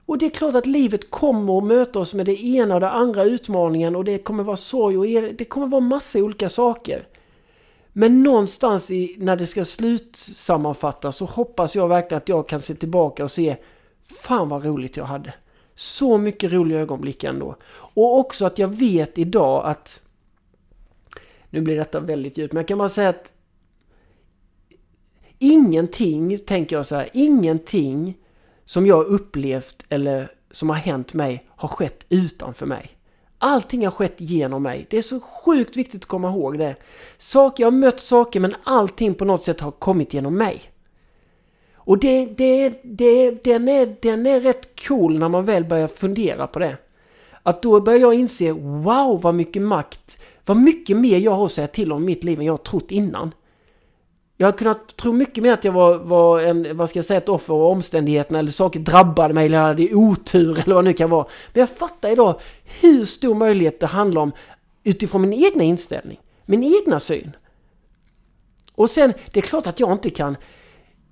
[0.06, 2.90] och det är klart att livet kommer att möta oss med det ena och det
[2.90, 7.06] andra utmaningen och det kommer vara sorg och er, det kommer vara massa olika saker.
[7.92, 12.74] Men någonstans i, när det ska slutsammanfattas så hoppas jag verkligen att jag kan se
[12.74, 13.56] tillbaka och se
[14.06, 15.34] Fan vad roligt jag hade.
[15.74, 17.56] Så mycket roliga ögonblick ändå.
[17.70, 20.00] Och också att jag vet idag att
[21.50, 23.32] Nu blir detta väldigt djupt men jag kan bara säga att
[25.38, 28.18] Ingenting, tänker jag så här, ingenting
[28.64, 32.90] som jag upplevt eller som har hänt mig har skett utanför mig.
[33.38, 34.86] Allting har skett genom mig.
[34.90, 36.76] Det är så sjukt viktigt att komma ihåg det.
[37.18, 40.62] Saker, jag har mött saker men allting på något sätt har kommit genom mig.
[41.74, 46.46] Och det, det, det, den, är, den är rätt cool när man väl börjar fundera
[46.46, 46.76] på det.
[47.42, 51.52] Att då börjar jag inse, wow vad mycket makt, vad mycket mer jag har att
[51.52, 53.30] säga till om i mitt liv än jag har trott innan.
[54.36, 57.18] Jag har kunnat tro mycket mer att jag var, var en, vad ska jag säga,
[57.18, 60.88] ett offer av omständigheterna eller saker drabbade mig eller jag hade otur eller vad det
[60.88, 61.26] nu kan vara.
[61.52, 62.40] Men jag fattar idag
[62.80, 64.32] hur stor möjlighet det handlar om
[64.84, 67.36] utifrån min egna inställning, min egna syn.
[68.74, 70.36] Och sen, det är klart att jag inte kan...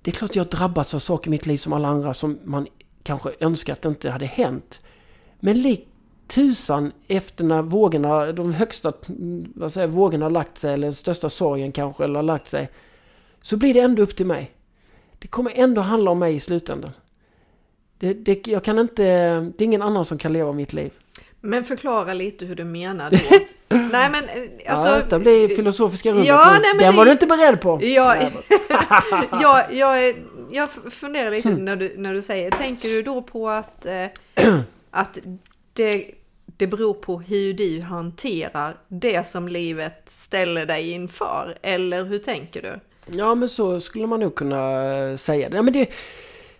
[0.01, 2.13] Det är klart att jag har drabbats av saker i mitt liv som alla andra
[2.13, 2.67] som man
[3.03, 4.81] kanske önskar att det inte hade hänt.
[5.39, 5.89] Men likt
[6.27, 8.93] tusan efter när vågorna, de högsta
[9.55, 12.49] vad säger, jag, vågorna har lagt sig eller den största sorgen kanske eller har lagt
[12.49, 12.69] sig.
[13.45, 14.51] Så blir det ändå upp till mig.
[15.19, 16.91] Det kommer ändå handla om mig i slutändan.
[17.97, 19.03] Det, det, jag kan inte,
[19.39, 20.91] det är ingen annan som kan leva mitt liv.
[21.41, 23.17] Men förklara lite hur du menar då.
[23.91, 24.87] nej men eh, alltså...
[24.87, 27.79] ja, detta blir filosofiska rummet Ja, nej, men Den det- var du inte beredd på.
[27.83, 28.31] Jag,
[29.41, 30.15] jag, jag,
[30.51, 31.65] jag funderar lite Hmm.
[31.65, 34.05] när du, när du säger, tänker du då på att, eh,
[34.91, 35.19] att
[35.73, 36.05] det,
[36.45, 41.57] det beror på hur du hanterar det som livet ställer dig inför?
[41.61, 42.79] Eller hur tänker du?
[43.05, 45.55] Ja men så skulle man nog kunna eh, säga det.
[45.55, 45.89] Ja, men det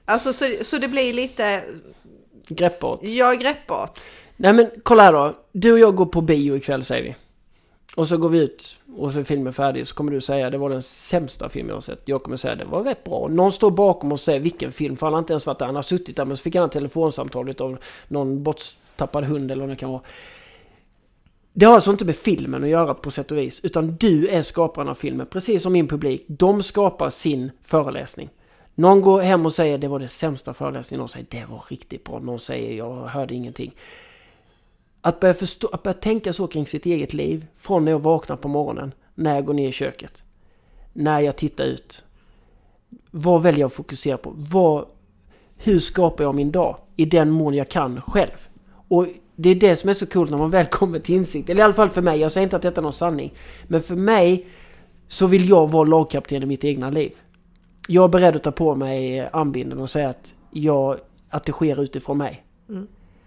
[0.05, 1.63] Alltså så, så det blir lite,
[2.47, 2.99] greppbart.
[3.03, 3.99] ja greppbart.
[4.37, 5.35] Nej men kolla här då.
[5.51, 7.15] Du och jag går på bio ikväll säger vi.
[7.95, 10.57] Och så går vi ut och så är filmen färdig så kommer du säga det
[10.57, 12.01] var den sämsta film jag har sett.
[12.05, 13.27] Jag kommer säga det var rätt bra.
[13.27, 15.65] Någon står bakom och säger vilken film för han har inte ens varit där.
[15.65, 17.77] Han har suttit där men så fick han ett telefonsamtal av
[18.07, 20.01] någon borttappad hund eller vad det kan vara.
[21.53, 23.59] Det har alltså inte med filmen att göra på sätt och vis.
[23.63, 25.27] Utan du är skaparen av filmen.
[25.27, 26.25] Precis som min publik.
[26.27, 28.29] De skapar sin föreläsning.
[28.75, 30.99] Någon går hem och säger det var det sämsta föreläsningen.
[30.99, 32.19] Någon säger det var riktigt bra.
[32.19, 33.75] Någon säger jag hörde ingenting.
[35.01, 37.45] Att börja, förstå, att börja tänka så kring sitt eget liv.
[37.55, 38.91] Från när jag vaknar på morgonen.
[39.15, 40.23] När jag går ner i köket.
[40.93, 42.03] När jag tittar ut.
[43.11, 44.33] Vad väljer jag att fokusera på?
[44.35, 44.85] Vad,
[45.57, 46.77] hur skapar jag min dag?
[46.95, 48.47] I den mån jag kan själv.
[48.87, 51.49] Och det är det som är så coolt när man väl kommer till insikt.
[51.49, 52.19] Eller i alla fall för mig.
[52.19, 53.33] Jag säger inte att detta är någon sanning.
[53.67, 54.47] Men för mig
[55.07, 57.11] så vill jag vara lagkapten i mitt egna liv.
[57.87, 60.97] Jag är beredd att ta på mig armbinden och säga att, jag,
[61.29, 62.43] att det sker utifrån mig.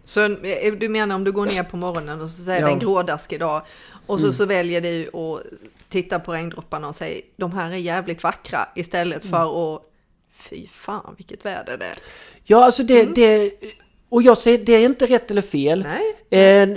[0.04, 2.66] Så eh, du menar om du går ner på morgonen och så säger Ja.
[2.66, 3.62] det en grådaskig dag
[4.06, 4.34] och så, Mm.
[4.34, 5.42] så väljer du att
[5.88, 9.30] titta på regndropparna och säga de här är jävligt vackra istället Mm.
[9.30, 9.82] för att
[10.32, 11.98] fy fan vilket väder det är.
[12.44, 13.04] Ja, alltså det...
[13.14, 13.50] det
[14.08, 15.86] och jag säger, det är inte rätt eller fel.
[16.30, 16.68] Eh,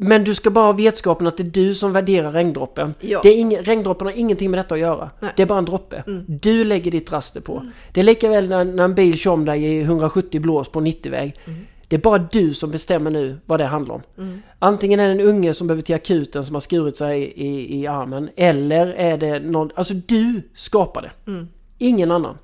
[0.00, 2.94] men du ska bara ha vetskapen att det är du som värderar regndroppen.
[3.00, 3.20] Ja.
[3.22, 5.10] Det är ingen, regndroppen har ingenting med detta att göra.
[5.20, 5.32] Nej.
[5.36, 6.02] Det är bara en droppe.
[6.06, 6.24] Mm.
[6.26, 7.66] Du lägger ditt raster på.
[7.92, 10.80] Det är lika väl när, när en bil kör om dig i 170 blås på
[10.80, 11.36] 90-väg.
[11.44, 11.60] Mm.
[11.88, 14.02] Det är bara du som bestämmer nu vad det handlar om.
[14.18, 14.42] Mm.
[14.58, 17.80] Antingen är det en unge som behöver till akuten som har skurit sig i, i,
[17.80, 18.30] i armen.
[18.36, 19.70] Eller är det någon...
[19.74, 21.30] Alltså du skapar det.
[21.30, 21.48] Mm.
[21.78, 22.38] Ingen annan.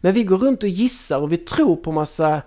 [0.00, 2.42] Men vi går runt och gissar och vi tror på massa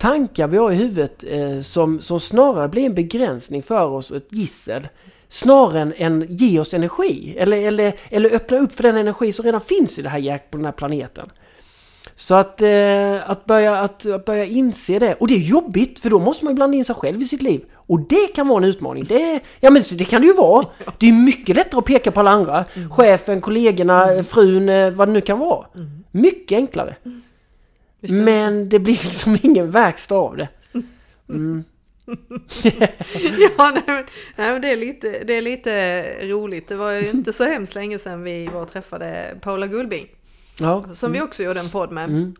[0.00, 4.16] tankar vi har i huvudet eh, som, som snarare blir en begränsning för oss och
[4.16, 4.88] ett gissel.
[5.28, 7.34] Snarare än, än ge oss energi.
[7.38, 10.56] Eller, eller, eller öppna upp för den energi som redan finns i det här på
[10.56, 11.30] den här planeten.
[12.16, 15.14] Så att, eh, att, börja, att, att börja inse det.
[15.14, 17.64] Och det är jobbigt för då måste man blanda in sig själv i sitt liv.
[17.74, 19.04] Och det kan vara en utmaning.
[19.04, 20.66] Det, ja men det kan det ju vara.
[20.98, 22.64] Det är mycket lättare att peka på alla andra.
[22.90, 25.66] Chefen, kollegorna, frun, eh, vad det nu kan vara.
[26.10, 26.96] Mycket enklare.
[28.00, 30.48] Visst Men det blir liksom ingen verkstad av det.
[31.28, 31.64] Mm.
[33.58, 34.04] Ja, nej, men,
[34.36, 36.68] nej, men det, är lite, det är lite roligt.
[36.68, 40.08] Det var ju inte så hemskt länge sedan vi var och träffade Paula Gullbing.
[40.58, 40.84] Ja.
[40.94, 42.04] Som vi också gjorde en podd med.
[42.04, 42.34] Mm.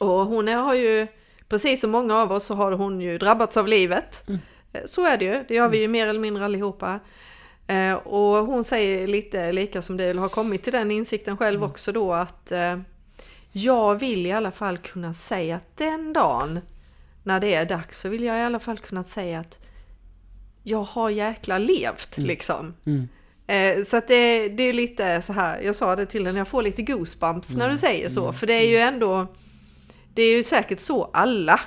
[0.00, 1.06] Och hon har ju,
[1.48, 4.24] precis som många av oss, så har hon ju drabbats av livet.
[4.28, 4.40] Mm.
[4.72, 7.00] Eh, Så är det ju, det gör vi ju mer eller mindre allihopa.
[7.66, 11.70] Eh, Och hon säger lite lika som du, har kommit till den insikten själv Mm.
[11.70, 12.78] också då att eh,
[13.56, 16.60] jag vill i alla fall kunna säga att den dagen
[17.22, 19.58] när det är dags så vill jag i alla fall kunna säga att
[20.62, 22.74] jag har jäkla levt liksom.
[22.86, 23.08] Mm.
[23.46, 26.48] Eh, så att det, det är lite så här, jag sa det till henne, jag
[26.48, 28.32] får lite goosebumps när du säger så.
[28.32, 29.26] För det är ju ändå,
[30.14, 31.60] det är ju säkert så alla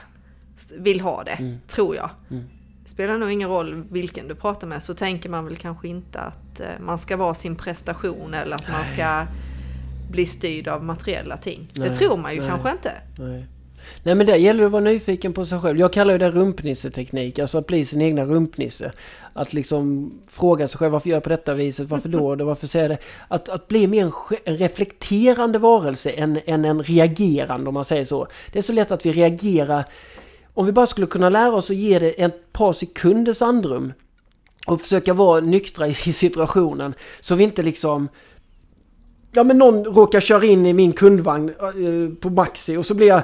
[0.78, 2.10] vill ha det, tror jag.
[2.86, 6.60] Spelar nog ingen roll vilken du pratar med så tänker man väl kanske inte att
[6.60, 9.26] eh, man ska vara sin prestation eller att man ska
[10.10, 11.72] bli styrd av materiella ting.
[11.74, 12.50] Nej, det tror man ju nej.
[12.50, 12.92] kanske inte.
[13.20, 13.46] Nej.
[14.04, 15.80] Nej men det gäller att vara nyfiken på sig själv.
[15.80, 18.92] Jag kallar ju det rumpnisseteknik, alltså att bli sin egna rumpnisse.
[19.34, 22.68] Att liksom fråga sig själv varför gör jag på detta viset, varför då, och varför
[22.68, 23.04] säger jag det?
[23.28, 24.12] Att, att bli mer en,
[24.46, 28.28] en reflekterande varelse än, än en reagerande om man säger så.
[28.52, 29.86] Det är så lätt att vi reagerar.
[30.54, 33.94] Om vi bara skulle kunna lära oss att ge det ett par sekunders andrum
[34.68, 38.10] och försöka vara nyktra i situationen så vi inte liksom
[39.38, 43.08] Ja men någon råkar köra in i min kundvagn eh, på Maxi och så blir
[43.08, 43.22] jag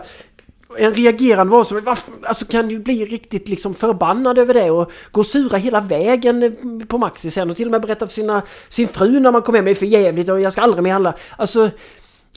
[0.78, 5.19] en reagerande var som alltså kan ju bli riktigt liksom förbannad över det och gå
[5.19, 8.41] och sura hela vägen eh, på Maxi sen och till och med berätta för sina,
[8.69, 10.91] sin fru när man kommer hem, det är för jävligt och jag ska aldrig mer
[10.91, 11.13] handla.
[11.38, 11.69] Alltså,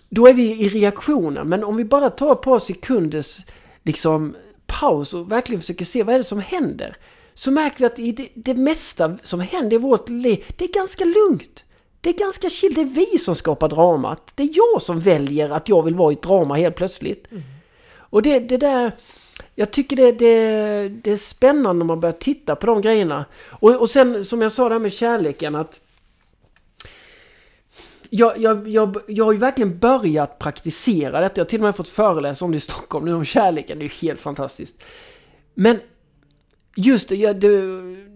[0.09, 1.49] då är vi i reaktionen.
[1.49, 3.39] Men om vi bara tar ett par sekunders
[3.83, 4.37] liksom
[4.67, 6.97] paus och verkligen försöker se vad är det som händer.
[7.35, 10.73] Så märker vi att i det, det mesta som händer i vårt liv, det är
[10.73, 11.63] ganska lugnt.
[12.07, 14.33] Det är ganska chill, det är vi som skapar dramat.
[14.35, 17.27] Det är jag som väljer att jag vill vara i ett drama helt plötsligt.
[17.97, 18.93] Och det, det där...
[19.55, 23.25] Jag tycker det, det, det är spännande om man börjar titta på de grejerna.
[23.51, 25.81] Och, och sen som jag sa där med kärleken att...
[28.11, 31.39] Jag, jag, jag, jag har ju verkligen börjat praktisera detta.
[31.39, 33.79] Jag har till och med fått föreläsa om det i Stockholm nu om kärleken.
[33.79, 34.85] Det är ju helt fantastiskt.
[35.55, 35.81] Men
[36.77, 37.49] just det, ja, det,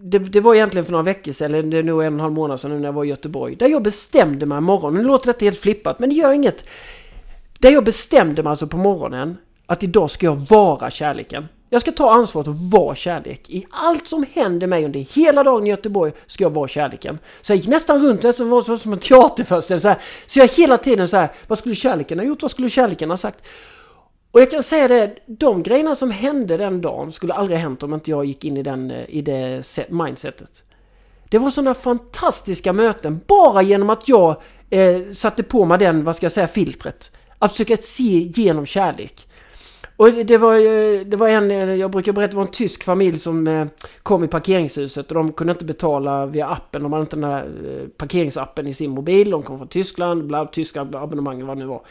[0.01, 2.19] det, det var egentligen för några veckor sedan, eller det är nog en och en
[2.19, 3.55] halv månad sedan nu när jag var i Göteborg.
[3.55, 6.63] Där jag bestämde mig morgonen, nu låter detta helt flippat men det gör inget.
[7.59, 11.47] Där jag bestämde mig alltså på morgonen att idag ska jag vara kärleken.
[11.69, 13.49] Jag ska ta ansvaret och vara kärlek.
[13.49, 17.19] I allt som händer mig under hela dagen i Göteborg ska jag vara kärleken.
[17.41, 19.81] Så jag gick nästan runt, nästan var som, som en teaterföreställning.
[19.81, 19.97] Så, här.
[20.27, 22.41] så jag hela tiden så här, vad skulle kärleken ha gjort?
[22.41, 23.47] Vad skulle kärleken ha sagt?
[24.31, 27.83] Och jag kan säga det, de grejerna som hände den dagen skulle aldrig ha hänt
[27.83, 30.63] om inte jag gick in i, den, eh, i det mindsetet.
[31.29, 36.15] Det var sådana fantastiska möten bara genom att jag eh, satte på mig den, vad
[36.15, 37.11] ska jag säga, filtret.
[37.39, 39.27] Att försöka se genom kärlek.
[39.95, 40.55] Och det var,
[41.03, 43.67] det var en, eh, jag brukar berätta, det var en tysk familj som eh,
[44.03, 46.83] kom i parkeringshuset och de kunde inte betala via appen.
[46.83, 47.47] De hade inte den här
[47.97, 49.29] parkeringsappen i sin mobil.
[49.29, 51.81] De kom från Tyskland, bla, tyska abonnemang vad det nu var.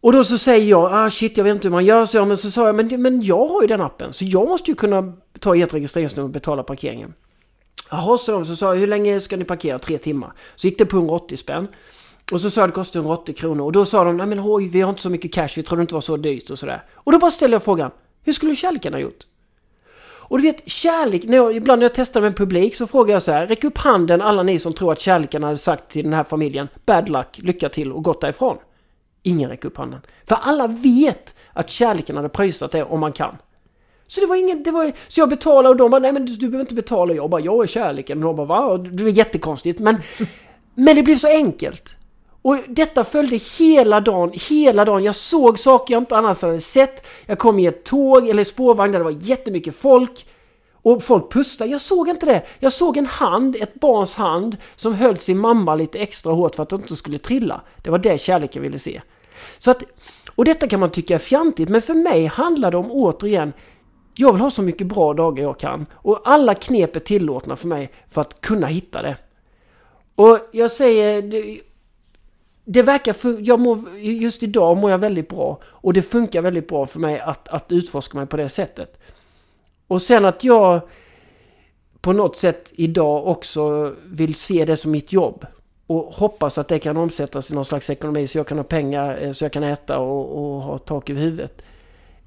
[0.00, 2.06] Och då så säger jag, ah shit jag vet inte hur man gör.
[2.06, 4.12] Så, jag, men så sa jag, men, men jag har ju den appen.
[4.12, 7.14] Så jag måste ju kunna ta ert registreringsnummer och betala parkeringen.
[7.90, 9.78] Jaha, så de så sa jag, hur länge ska ni parkera?
[9.78, 10.32] Tre timmar.
[10.56, 11.68] Så gick det på 180 spänn.
[12.32, 13.64] Och så sa jag det kostade 180 kronor.
[13.64, 15.82] Och då sa de, nej men oj, vi har inte så mycket cash, vi trodde
[15.82, 16.82] inte det var så dyrt och sådär.
[16.94, 17.90] Och då bara ställde jag frågan,
[18.22, 19.26] hur skulle kärleken ha gjort?
[20.30, 23.14] Och du vet, kärlek, när jag, ibland när jag testar med en publik så frågar
[23.14, 26.04] jag så här, räck upp handen alla ni som tror att kärleken hade sagt till
[26.04, 28.56] den här familjen, bad luck, lycka till och gått därifrån.
[29.22, 30.00] Ingen räcker upp handen.
[30.24, 33.36] För alla vet att kärleken hade pröjsat det om man kan.
[34.06, 36.32] Så det var ingen, det var, så jag betalade och de bara, nej men du,
[36.32, 37.14] du behöver inte betala.
[37.14, 38.18] Jag bara, jag är kärleken.
[38.18, 38.78] Och de bara, va?
[38.78, 39.78] Det var jättekonstigt.
[39.80, 39.96] Men,
[40.74, 41.94] men det blev så enkelt.
[42.42, 45.04] Och detta följde hela dagen, hela dagen.
[45.04, 47.06] Jag såg saker jag inte annars hade sett.
[47.26, 50.26] Jag kom i ett tåg eller spårvagn där det var jättemycket folk.
[50.82, 51.70] Och folk pustade.
[51.70, 52.42] Jag såg inte det.
[52.58, 56.62] Jag såg en hand, ett barns hand, som höll sin mamma lite extra hårt för
[56.62, 57.60] att de inte skulle trilla.
[57.82, 59.02] Det var det kärleken ville se.
[59.58, 59.82] Så att,
[60.34, 63.52] och detta kan man tycka är fjantigt, men för mig handlar det om återigen
[64.14, 65.86] jag vill ha så mycket bra dagar jag kan.
[65.94, 69.16] Och alla knep är tillåtna för mig för att kunna hitta det.
[70.14, 71.60] Och jag säger, det,
[72.64, 75.60] det verkar, för, jag mår, just idag mår jag väldigt bra.
[75.64, 79.00] Och det funkar väldigt bra för mig att, att utforska mig på det sättet.
[79.90, 80.80] Och sen att jag
[82.00, 85.46] på något sätt idag också vill se det som mitt jobb.
[85.86, 89.22] Och hoppas att det kan omsättas i någon slags ekonomi så jag kan ha pengar
[89.22, 91.62] eh, så jag kan äta och, och ha tak över huvudet.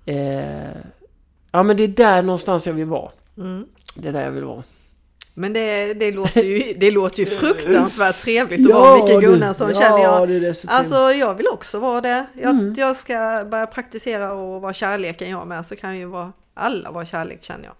[0.06, 0.78] Eh,
[1.52, 3.12] ja men det är där någonstans jag vill vara.
[3.38, 3.66] Mm.
[3.96, 4.64] Det är där jag vill vara.
[5.34, 9.70] Men det, det, låter ju, det låter ju fruktansvärt trevligt att ja, vara Micke Gunnarsson
[9.74, 10.28] ja, känner jag.
[10.28, 12.26] Det det alltså jag vill också vara det.
[12.34, 12.74] Jag, mm.
[12.78, 17.06] jag ska börja praktisera och vara kärleken jag med så kan ju vara alla vara
[17.06, 17.76] kärlek känner jag.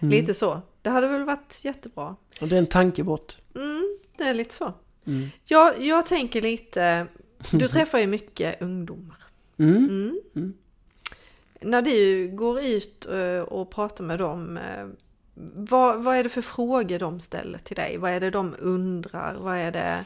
[0.00, 0.10] Mm.
[0.10, 0.60] Lite så.
[0.82, 2.16] Det hade väl varit jättebra.
[2.40, 3.36] Och det är en tankebort.
[3.54, 4.72] Mm, det är lite så.
[5.06, 5.28] Mm.
[5.44, 7.06] Jag, jag tänker lite,
[7.50, 9.24] du träffar ju mycket ungdomar.
[9.58, 9.76] Mm.
[9.76, 10.20] Mm.
[10.36, 10.54] mm.
[11.60, 14.86] När du går ut eh, och pratar med dem, eh,
[15.54, 17.98] vad, vad är det för frågor de ställer till dig?
[17.98, 19.34] Vad är det de undrar?
[19.34, 20.04] Vad är det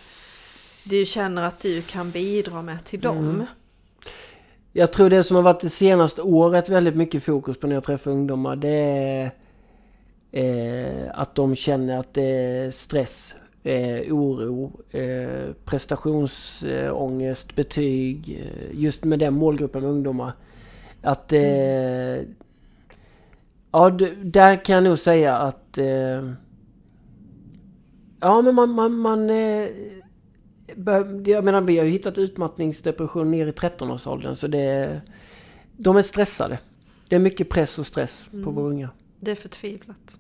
[0.85, 3.47] du känner att du kan bidra med till dem?
[4.73, 7.85] Jag tror det som har varit det senaste året väldigt mycket fokus på när jag
[7.85, 9.33] träffar ungdomar det är
[10.33, 18.41] eh, att de känner att det är stress, eh, oro, eh, prestationsångest, betyg.
[18.41, 20.33] Eh, just med den målgruppen med ungdomar.
[21.03, 21.33] Att...
[21.33, 22.21] Eh.
[23.75, 23.91] Ja,
[24.23, 25.79] där kan jag nog säga att...
[25.79, 26.33] Eh,
[28.21, 28.71] ja, men man...
[28.71, 29.69] man, man eh,
[31.27, 35.01] jag menar, vi har ju hittat utmattningsdepression ner i 13-årsåldern så det...
[35.77, 36.59] De är stressade.
[37.09, 38.45] Det är mycket press och stress mm.
[38.45, 38.89] på våra unga.
[39.21, 40.19] Det är förtvivlat.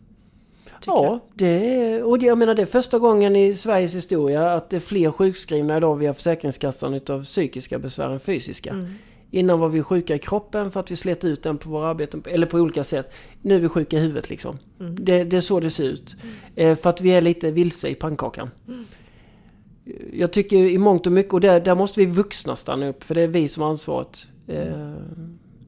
[0.87, 4.77] Ja, det är, och jag menar det är första gången i Sveriges historia att det
[4.77, 8.71] är fler sjukskrivna idag via Försäkringskassan utav psykiska besvär än fysiska.
[8.71, 8.95] Mm.
[9.31, 12.23] Innan var vi sjuka i kroppen för att vi slet ut den på våra arbeten,
[12.27, 13.15] eller på olika sätt.
[13.43, 14.59] Nu är vi sjuka i huvudet liksom.
[14.81, 15.05] Mm.
[15.05, 16.17] Det, det, är så det ser ut.
[16.23, 16.71] Mm.
[16.71, 18.51] Eh, för att vi är lite vilse i pannkakan.
[20.13, 23.15] Jag tycker i mångt och mycket, och där, där måste vi vuxna stanna upp, för
[23.15, 24.27] det är vi som har ansvaret.
[24.47, 24.93] Eh,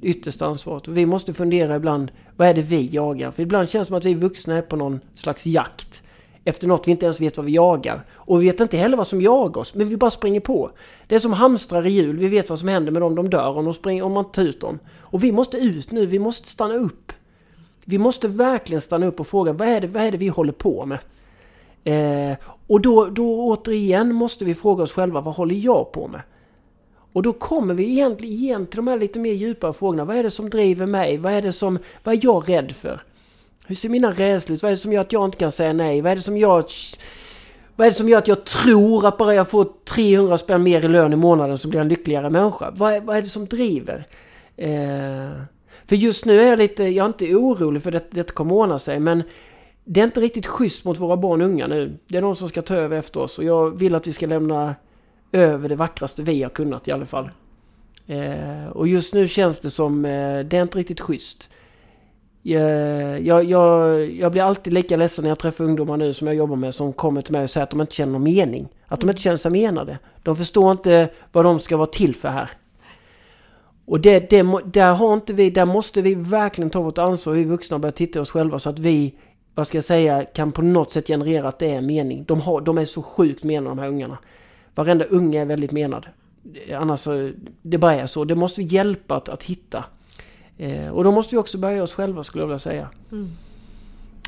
[0.03, 0.89] yttersta ansvaret.
[0.89, 3.31] Och vi måste fundera ibland, vad är det vi jagar?
[3.31, 6.03] För ibland känns det som att vi vuxna är på någon slags jakt
[6.45, 8.01] efter något vi inte ens vet vad vi jagar.
[8.13, 10.71] Och vi vet inte heller vad som jagar oss, men vi bara springer på.
[11.07, 13.59] Det är som hamstrar i hjul, vi vet vad som händer med dem, de dör
[13.59, 14.79] om, de springer, om man tar ut dem.
[14.99, 17.13] Och vi måste ut nu, vi måste stanna upp.
[17.85, 20.53] Vi måste verkligen stanna upp och fråga, vad är det, vad är det vi håller
[20.53, 20.99] på med?
[21.85, 26.21] Eh, och då, då återigen måste vi fråga oss själva, vad håller jag på med?
[27.13, 30.05] Och då kommer vi egentligen igen till de här lite mer djupare frågorna.
[30.05, 31.17] Vad är det som driver mig?
[31.17, 33.01] Vad är det som, vad är jag rädd för?
[33.67, 34.63] Hur ser mina rädslor ut?
[34.63, 36.01] Vad är det som gör att jag inte kan säga nej?
[36.01, 36.71] Vad är det som gör att...
[37.77, 40.85] Vad är det som gör att jag tror att bara jag får 300 spänn mer
[40.85, 42.71] i lön i månaden så blir jag en lyckligare människa?
[42.71, 44.07] Vad är, vad är det som driver?
[44.57, 45.31] Eh,
[45.85, 48.55] för just nu är jag lite, jag är inte orolig för att det, det kommer
[48.55, 49.23] ordna sig men
[49.85, 51.99] det är inte riktigt schysst mot våra barn och unga nu.
[52.09, 54.27] Det är någon som ska ta över efter oss och jag vill att vi ska
[54.27, 54.75] lämna
[55.33, 57.31] över det vackraste vi har kunnat i alla fall.
[58.07, 61.49] Eh, och just nu känns det som, eh, det är inte riktigt schysst.
[62.43, 66.37] jag, jag, jag, jag blir alltid lika ledsen när jag träffar ungdomar nu som jag
[66.37, 68.69] jobbar med som kommer till mig och säger att de inte känner någon mening.
[68.87, 69.99] Att de inte känner sig menade.
[70.23, 72.51] De förstår inte vad de ska vara till för här.
[73.87, 77.45] Och det, det, där, har inte vi, där måste vi verkligen ta vårt ansvar, vi
[77.45, 79.15] vuxna, och börja titta oss själva så att vi,
[79.55, 82.25] vad ska jag säga, kan på något sätt generera att det är mening.
[82.25, 84.19] De, har, de är så sjukt menade de här ungarna.
[84.75, 86.07] Varenda unge är väldigt menad.
[86.75, 87.09] Annars,
[87.63, 88.25] det bara är så.
[88.25, 89.85] Det måste vi hjälpa att, att hitta.
[90.59, 92.89] Eh, och då måste vi också börja oss själva skulle jag vilja säga.
[93.13, 93.31] Mm.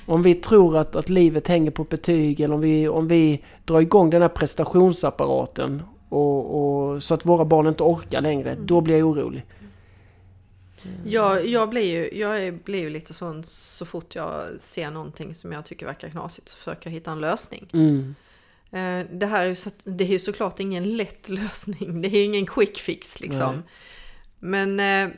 [0.06, 3.80] Om vi tror att, att livet hänger på betyg eller om vi, om vi drar
[3.80, 8.66] igång den här prestationsapparaten och, och, så att våra barn inte orkar längre, mm.
[8.66, 9.44] då blir jag orolig.
[11.04, 15.52] Jag, jag, blir ju, jag blir ju lite sån så fort jag ser någonting som
[15.52, 17.70] jag tycker verkar knasigt så försöker jag hitta en lösning.
[17.72, 18.14] Mm.
[18.70, 22.18] Eh, det här är ju, så, det är ju såklart ingen lätt lösning, det är
[22.18, 23.54] ju ingen quick fix liksom.
[23.54, 23.64] Nej.
[24.38, 25.16] Men eh,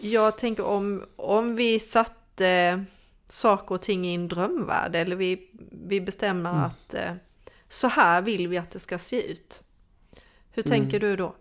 [0.00, 2.84] jag tänker om, om vi satte
[3.26, 6.62] saker och ting i en drömvärld eller vi, vi bestämmer mm.
[6.62, 7.12] att eh,
[7.68, 9.62] så här vill vi att det ska se ut.
[10.50, 10.78] Hur mm.
[10.78, 11.36] tänker du då?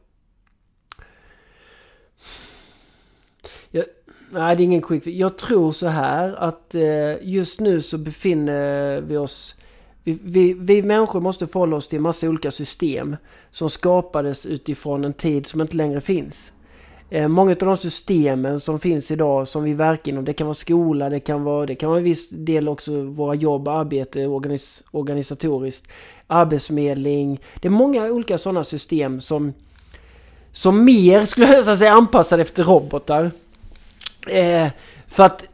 [4.32, 5.18] Nej, det är ingen quick fix.
[5.18, 9.56] Jag tror så här att eh, just nu så befinner vi oss
[10.04, 13.16] vi, vi, vi människor måste förhålla oss till en massa olika system
[13.52, 16.54] som skapades utifrån en tid som inte längre finns.
[17.10, 20.54] Eh, många av de systemen som finns idag som vi verkar inom, det kan vara
[20.54, 24.84] skola, det kan vara, det kan vara en viss del också våra jobb, arbete, organis,
[24.92, 25.88] organisatoriskt,
[26.28, 27.40] arbetsförmedling.
[27.62, 29.54] Det är många olika sådana system som,
[30.52, 33.32] som mer, skulle jag säga, anpassade efter robotar.
[34.28, 34.68] Eh,
[35.08, 35.48] för att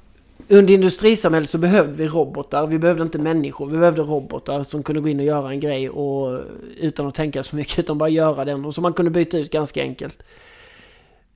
[0.48, 2.68] under industrisamhället så behövde vi robotar.
[2.68, 3.66] Vi behövde inte människor.
[3.66, 6.40] Vi behövde robotar som kunde gå in och göra en grej och,
[6.78, 7.80] utan att tänka så mycket.
[7.80, 10.24] Utan bara göra den och som man kunde byta ut ganska enkelt.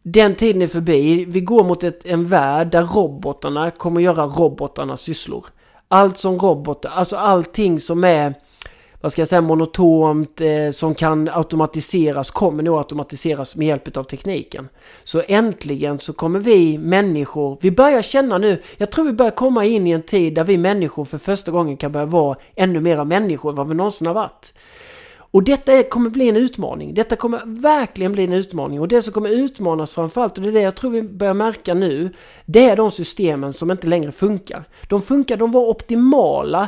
[0.03, 1.25] Den tiden är förbi.
[1.25, 5.45] Vi går mot ett, en värld där robotarna kommer göra robotarnas sysslor.
[5.87, 8.33] Allt som robotar, alltså allting som är
[9.01, 14.03] vad ska jag säga, monotont eh, som kan automatiseras kommer nog automatiseras med hjälp av
[14.03, 14.69] tekniken.
[15.03, 19.65] Så äntligen så kommer vi människor, vi börjar känna nu, jag tror vi börjar komma
[19.65, 23.03] in i en tid där vi människor för första gången kan börja vara ännu mera
[23.03, 24.53] människor än vad vi någonsin har varit.
[25.31, 26.93] Och detta är, kommer bli en utmaning.
[26.93, 28.81] Detta kommer verkligen bli en utmaning.
[28.81, 31.73] Och det som kommer utmanas framförallt, och det är det jag tror vi börjar märka
[31.73, 32.09] nu,
[32.45, 34.63] det är de systemen som inte längre funkar.
[34.88, 36.67] De funkar, de var optimala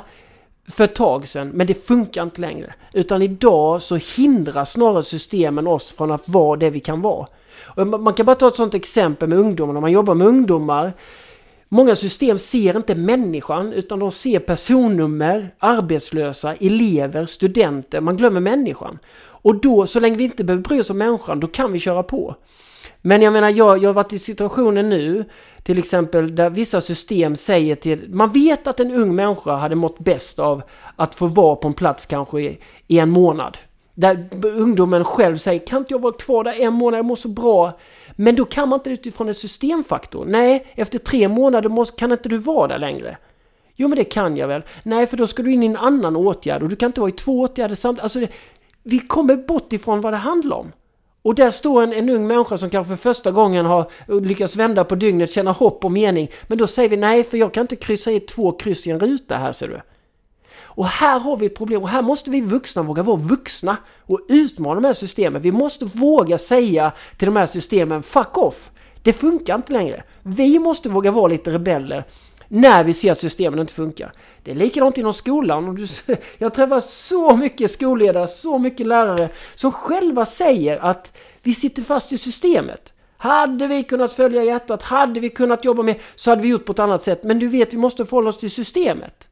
[0.67, 2.73] för ett tag sedan, men det funkar inte längre.
[2.93, 7.27] Utan idag så hindrar snarare systemen oss från att vara det vi kan vara.
[7.75, 9.73] Och man kan bara ta ett sånt exempel med ungdomar.
[9.73, 10.93] När man jobbar med ungdomar
[11.73, 18.01] Många system ser inte människan utan de ser personnummer, arbetslösa, elever, studenter.
[18.01, 18.99] Man glömmer människan.
[19.19, 22.03] Och då, så länge vi inte behöver bry oss om människan, då kan vi köra
[22.03, 22.35] på.
[23.01, 25.25] Men jag menar, jag, jag har varit i situationen nu,
[25.63, 28.13] till exempel där vissa system säger till...
[28.13, 30.61] Man vet att en ung människa hade mått bäst av
[30.95, 33.57] att få vara på en plats kanske i, i en månad.
[33.93, 37.27] Där ungdomen själv säger, kan inte jag vara kvar där en månad, jag mår så
[37.27, 37.71] bra.
[38.15, 40.25] Men då kan man inte utifrån en systemfaktor.
[40.25, 43.17] Nej, efter tre månader måste, kan inte du vara där längre.
[43.75, 44.61] Jo, men det kan jag väl.
[44.83, 47.09] Nej, för då ska du in i en annan åtgärd och du kan inte vara
[47.09, 48.03] i två åtgärder samtidigt.
[48.03, 48.29] Alltså, det,
[48.83, 50.71] vi kommer bort ifrån vad det handlar om.
[51.21, 54.83] Och där står en, en ung människa som kanske för första gången har lyckats vända
[54.83, 56.31] på dygnet, känna hopp och mening.
[56.47, 58.99] Men då säger vi nej, för jag kan inte kryssa i två kryss i en
[58.99, 59.81] ruta här ser du.
[60.73, 64.19] Och här har vi ett problem och här måste vi vuxna våga vara vuxna och
[64.29, 65.41] utmana de här systemen.
[65.41, 68.71] Vi måste våga säga till de här systemen fuck off.
[69.03, 70.03] Det funkar inte längre.
[70.23, 72.03] Vi måste våga vara lite rebeller
[72.53, 74.13] när vi ser att systemen inte funkar.
[74.43, 75.87] Det är likadant inom skolan.
[76.37, 82.11] Jag träffar så mycket skolledare, så mycket lärare som själva säger att vi sitter fast
[82.11, 82.93] i systemet.
[83.17, 86.71] Hade vi kunnat följa hjärtat, hade vi kunnat jobba med, så hade vi gjort på
[86.71, 87.23] ett annat sätt.
[87.23, 89.27] Men du vet, vi måste förhålla oss till systemet.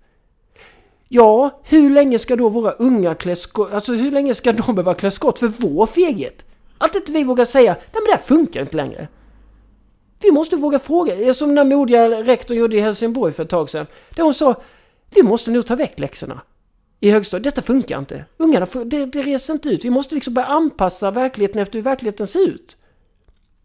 [1.07, 4.93] Ja, hur länge ska då våra unga klä skott, alltså hur länge ska de behöva
[4.93, 6.45] klä skott för vår feghet?
[6.77, 9.07] Att inte vi vågar säga, nej men det här funkar inte längre.
[10.21, 13.87] Vi måste våga fråga, som den modiga rektorn gjorde i Helsingborg för ett tag sedan.
[14.15, 14.61] Där hon sa,
[15.09, 16.41] vi måste nog ta väck läxorna.
[16.99, 18.25] I högstadiet, detta funkar inte.
[18.37, 19.85] Ungarna, det, det reser inte ut.
[19.85, 22.75] Vi måste liksom börja anpassa verkligheten efter hur verkligheten ser ut.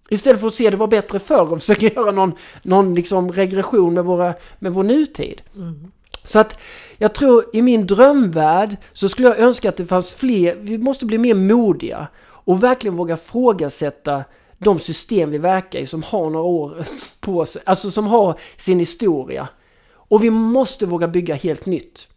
[0.09, 2.33] Istället för att se det var bättre förr och försöka göra någon,
[2.63, 5.43] någon liksom regression med, våra, med vår nutid.
[5.57, 5.93] Mm.
[6.25, 6.61] Så att
[6.99, 11.07] jag tror i min drömvärld så skulle jag önska att det fanns fler, vi måste
[11.07, 14.25] bli mer modiga och verkligen våga frågasätta
[14.65, 16.87] de system vi verkar i som har några år
[17.21, 19.49] på sig, alltså som har sin historia.
[19.93, 22.09] Och vi måste våga bygga helt nytt.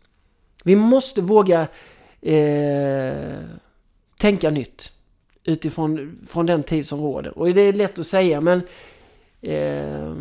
[0.63, 1.67] Vi måste våga
[2.21, 3.39] eh,
[4.17, 4.91] tänka nytt
[5.43, 7.37] utifrån från den tid som råder.
[7.37, 8.61] Och det är lätt att säga men
[9.41, 10.15] eh,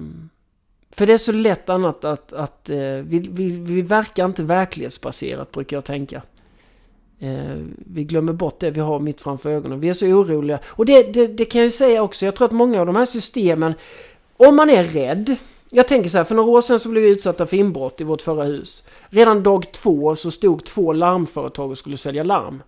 [0.91, 5.53] För det är så lätt annat att, att eh, vi, vi, vi verkar inte verklighetsbaserat
[5.53, 6.23] brukar jag tänka.
[7.19, 9.81] Eh, vi glömmer bort det vi har mitt framför ögonen.
[9.81, 10.59] Vi är så oroliga.
[10.67, 12.25] Och det, det, det kan jag ju säga också.
[12.25, 13.75] Jag tror att många av de här systemen,
[14.37, 15.37] om man är rädd.
[15.71, 18.05] Jag tänker så här, för några år sedan så blev vi utsatta för inbrott i
[18.05, 18.83] vårt förra hus.
[19.09, 22.63] Redan dag två så stod två larmföretag och skulle sälja larm.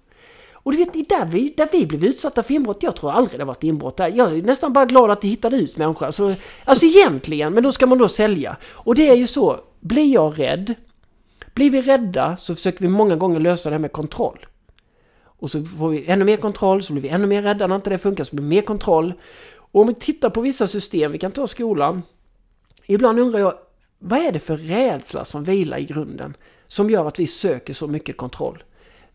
[0.52, 3.44] Och du vet, där vi, där vi blev utsatta för inbrott, jag tror aldrig det
[3.44, 4.08] varit inbrott där.
[4.08, 6.06] Jag är nästan bara glad att det hittade ut människor.
[6.06, 6.34] Alltså,
[6.64, 8.56] alltså egentligen, men då ska man då sälja.
[8.64, 10.74] Och det är ju så, blir jag rädd,
[11.58, 14.46] blir vi rädda så försöker vi många gånger lösa det här med kontroll.
[15.20, 17.90] Och så får vi ännu mer kontroll, så blir vi ännu mer rädda när inte
[17.90, 19.12] det funkar, så blir det mer kontroll.
[19.50, 22.02] Och om vi tittar på vissa system, vi kan ta skolan.
[22.86, 23.54] Ibland undrar jag,
[23.98, 26.36] vad är det för rädsla som vilar i grunden?
[26.68, 28.62] Som gör att vi söker så mycket kontroll?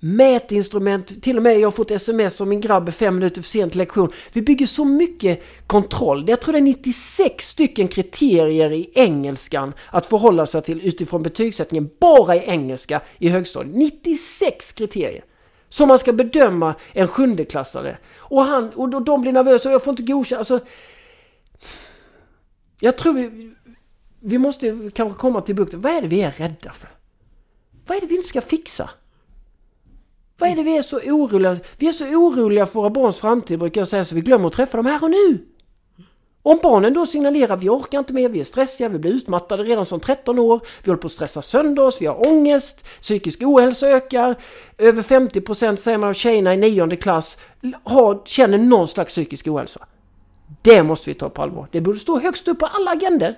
[0.03, 3.49] Mätinstrument, till och med jag har fått sms om min grabb är fem minuter för
[3.49, 4.11] sent till lektion.
[4.33, 6.29] Vi bygger så mycket kontroll.
[6.29, 11.89] Jag tror det är 96 stycken kriterier i engelskan att förhålla sig till utifrån betygssättningen
[11.99, 13.75] bara i engelska i högstadiet.
[13.75, 15.23] 96 kriterier!
[15.69, 17.97] Som man ska bedöma en sjundeklassare.
[18.17, 20.39] Och, han, och de blir nervösa och jag får inte godkänt.
[20.39, 20.59] Alltså,
[22.79, 23.53] jag tror vi,
[24.19, 25.81] vi måste kanske komma till bukten.
[25.81, 26.89] Vad är det vi är rädda för?
[27.87, 28.89] Vad är det vi inte ska fixa?
[30.43, 33.59] Vad är det vi är så oroliga Vi är så oroliga för våra barns framtid
[33.59, 35.45] brukar jag säga så vi glömmer att träffa dem här och nu.
[36.41, 39.85] Om barnen då signalerar vi orkar inte mer, vi är stressiga, vi blir utmattade redan
[39.85, 43.87] som 13 år, vi håller på att stressa sönder oss, vi har ångest, psykisk ohälsa
[43.87, 44.35] ökar,
[44.77, 47.37] över 50% säger man av tjejerna i nionde klass
[47.83, 49.85] har, känner någon slags psykisk ohälsa.
[50.61, 51.67] Det måste vi ta på allvar.
[51.71, 53.35] Det borde stå högst upp på alla agender.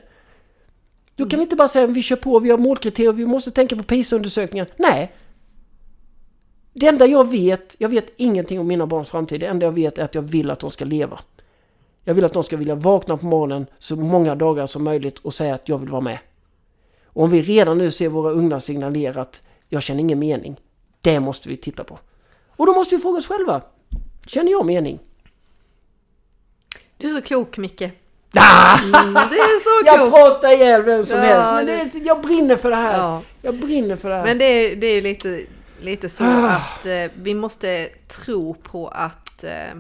[1.16, 3.52] Då kan vi inte bara säga att vi kör på, vi har målkriterier, vi måste
[3.52, 4.68] tänka på PISA-undersökningen.
[4.78, 5.12] Nej,
[6.80, 9.40] det enda jag vet, jag vet ingenting om mina barns framtid.
[9.40, 11.20] Det enda jag vet är att jag vill att de ska leva.
[12.04, 15.34] Jag vill att de ska vilja vakna på morgonen så många dagar som möjligt och
[15.34, 16.18] säga att jag vill vara med.
[17.06, 20.56] Och om vi redan nu ser våra unga signalera att jag känner ingen mening.
[21.02, 22.00] Det måste vi titta på.
[22.50, 23.62] Och då måste vi fråga oss själva.
[24.28, 25.00] Känner jag mening?
[26.98, 27.82] Du är så klok Micke.
[27.82, 28.78] Ah!
[28.84, 31.52] Mm, det är så Jag pratar ihjäl vem som Ja, helst.
[31.54, 32.98] Men det- det, jag brinner för det här.
[32.98, 33.22] Ja.
[33.42, 34.24] Jag brinner för det här.
[34.26, 35.42] Men det, är- det är lite,
[35.82, 36.56] lite så Ah.
[36.56, 39.76] att eh, vi måste tro på att eh,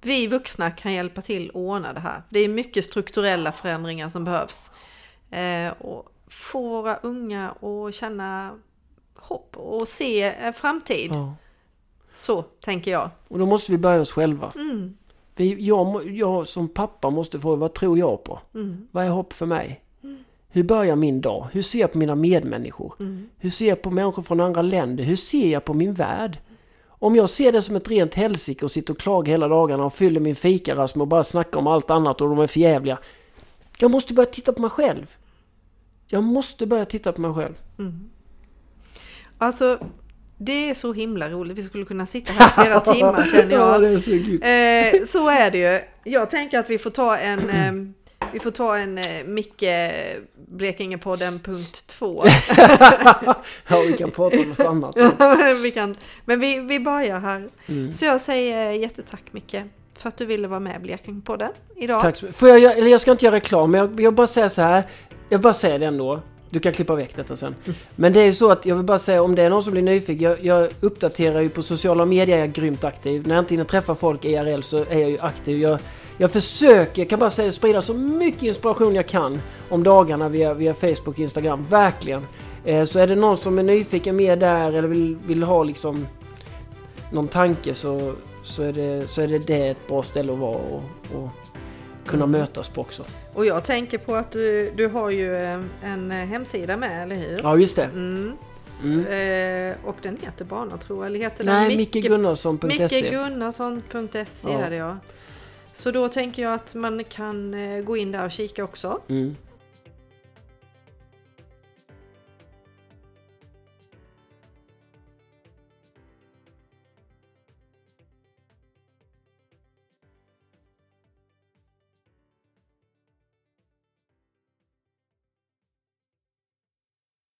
[0.00, 2.22] vi vuxna kan hjälpa till att ordna det här.
[2.30, 4.70] Det är mycket strukturella förändringar som behövs.
[5.30, 8.50] Eh, och få våra unga att känna
[9.16, 11.10] hopp och se en framtid.
[11.14, 11.34] Ja.
[12.14, 13.10] Så tänker jag.
[13.28, 14.52] Och då måste vi börja oss själva.
[14.54, 14.96] Mm,
[15.36, 18.40] Vi, jag, jag som pappa måste fråga vad tror jag på?
[18.54, 19.81] mm, Vad är hopp för mig?
[20.52, 21.46] Hur börjar min dag?
[21.52, 22.94] Hur ser jag på mina medmänniskor?
[23.00, 23.28] mm.
[23.38, 25.04] Hur ser jag på människor från andra länder?
[25.04, 26.38] Hur ser jag på min värld?
[26.88, 29.94] Om jag ser det som ett rent helsike och sitter och klagar hela dagarna och
[29.94, 32.98] fyller min fikarast med att bara snacka om allt annat och de är förjävliga.
[33.78, 35.14] Jag måste börja titta på mig själv.
[36.06, 37.54] Jag måste börja titta på mig själv.
[37.78, 38.10] Mm.
[39.38, 39.78] Alltså,
[40.38, 41.58] det är så himla roligt.
[41.58, 43.92] Vi skulle kunna sitta här flera timmar känner Ja, jag.
[43.92, 44.10] är så.
[44.96, 45.80] Eh, så är det ju.
[46.12, 47.72] Jag tänker att vi får ta en, eh,
[48.32, 49.64] vi får ta en eh, Micke
[50.48, 52.24] Blekingepodden punkt två.
[53.68, 54.60] Ja, vi kan prata om något
[54.96, 54.96] annat.
[55.62, 57.48] vi kan, men vi, vi börjar här.
[57.66, 57.92] Mm.
[57.92, 59.56] Så jag säger jättetack Micke
[59.98, 62.00] för att du ville vara med i Blekingepodden idag.
[62.00, 62.38] Tack så mycket.
[62.38, 64.82] Får jag, eller jag ska inte göra reklam, men jag, jag bara säger så här.
[65.28, 66.20] Jag bara säger det ändå.
[66.50, 67.54] Du kan klippa väck detta sen.
[67.96, 69.72] Men det är ju så att jag vill bara säga om det är någon som
[69.72, 70.28] blir nyfiken.
[70.28, 73.26] Jag, jag uppdaterar ju på sociala medier, jag är grymt aktiv.
[73.26, 75.58] När jag inte hinner träffa folk IRL så är jag ju aktiv.
[75.58, 75.78] Jag,
[76.18, 80.54] jag försöker, jag kan bara säga sprida så mycket inspiration jag kan om dagarna via,
[80.54, 81.64] via Facebook och Instagram.
[81.70, 82.26] Verkligen.
[82.64, 86.06] Eh, så är det någon som är nyfiken mer där eller vill, vill ha liksom
[87.12, 90.56] någon tanke så, så, är det, så är det, det ett bra ställe att vara
[90.56, 90.82] och,
[91.14, 91.28] och
[92.06, 93.02] kunna mötas på också.
[93.34, 97.40] Och jag tänker på att du, du har ju eh, en hemsida med, eller hur?
[97.42, 97.84] Ja, just det.
[97.84, 98.36] Mm.
[98.82, 99.00] Mm.
[99.70, 102.66] Eh, och den heter Barnatro, eller heter den Nej, mickegunnarsson.se.
[102.68, 104.58] mickegunnarsson.se Ja.
[104.58, 104.96] är det ja.
[105.72, 109.00] Så då tänker jag att man kan eh, gå in där och kika också.
[109.08, 109.36] Mm.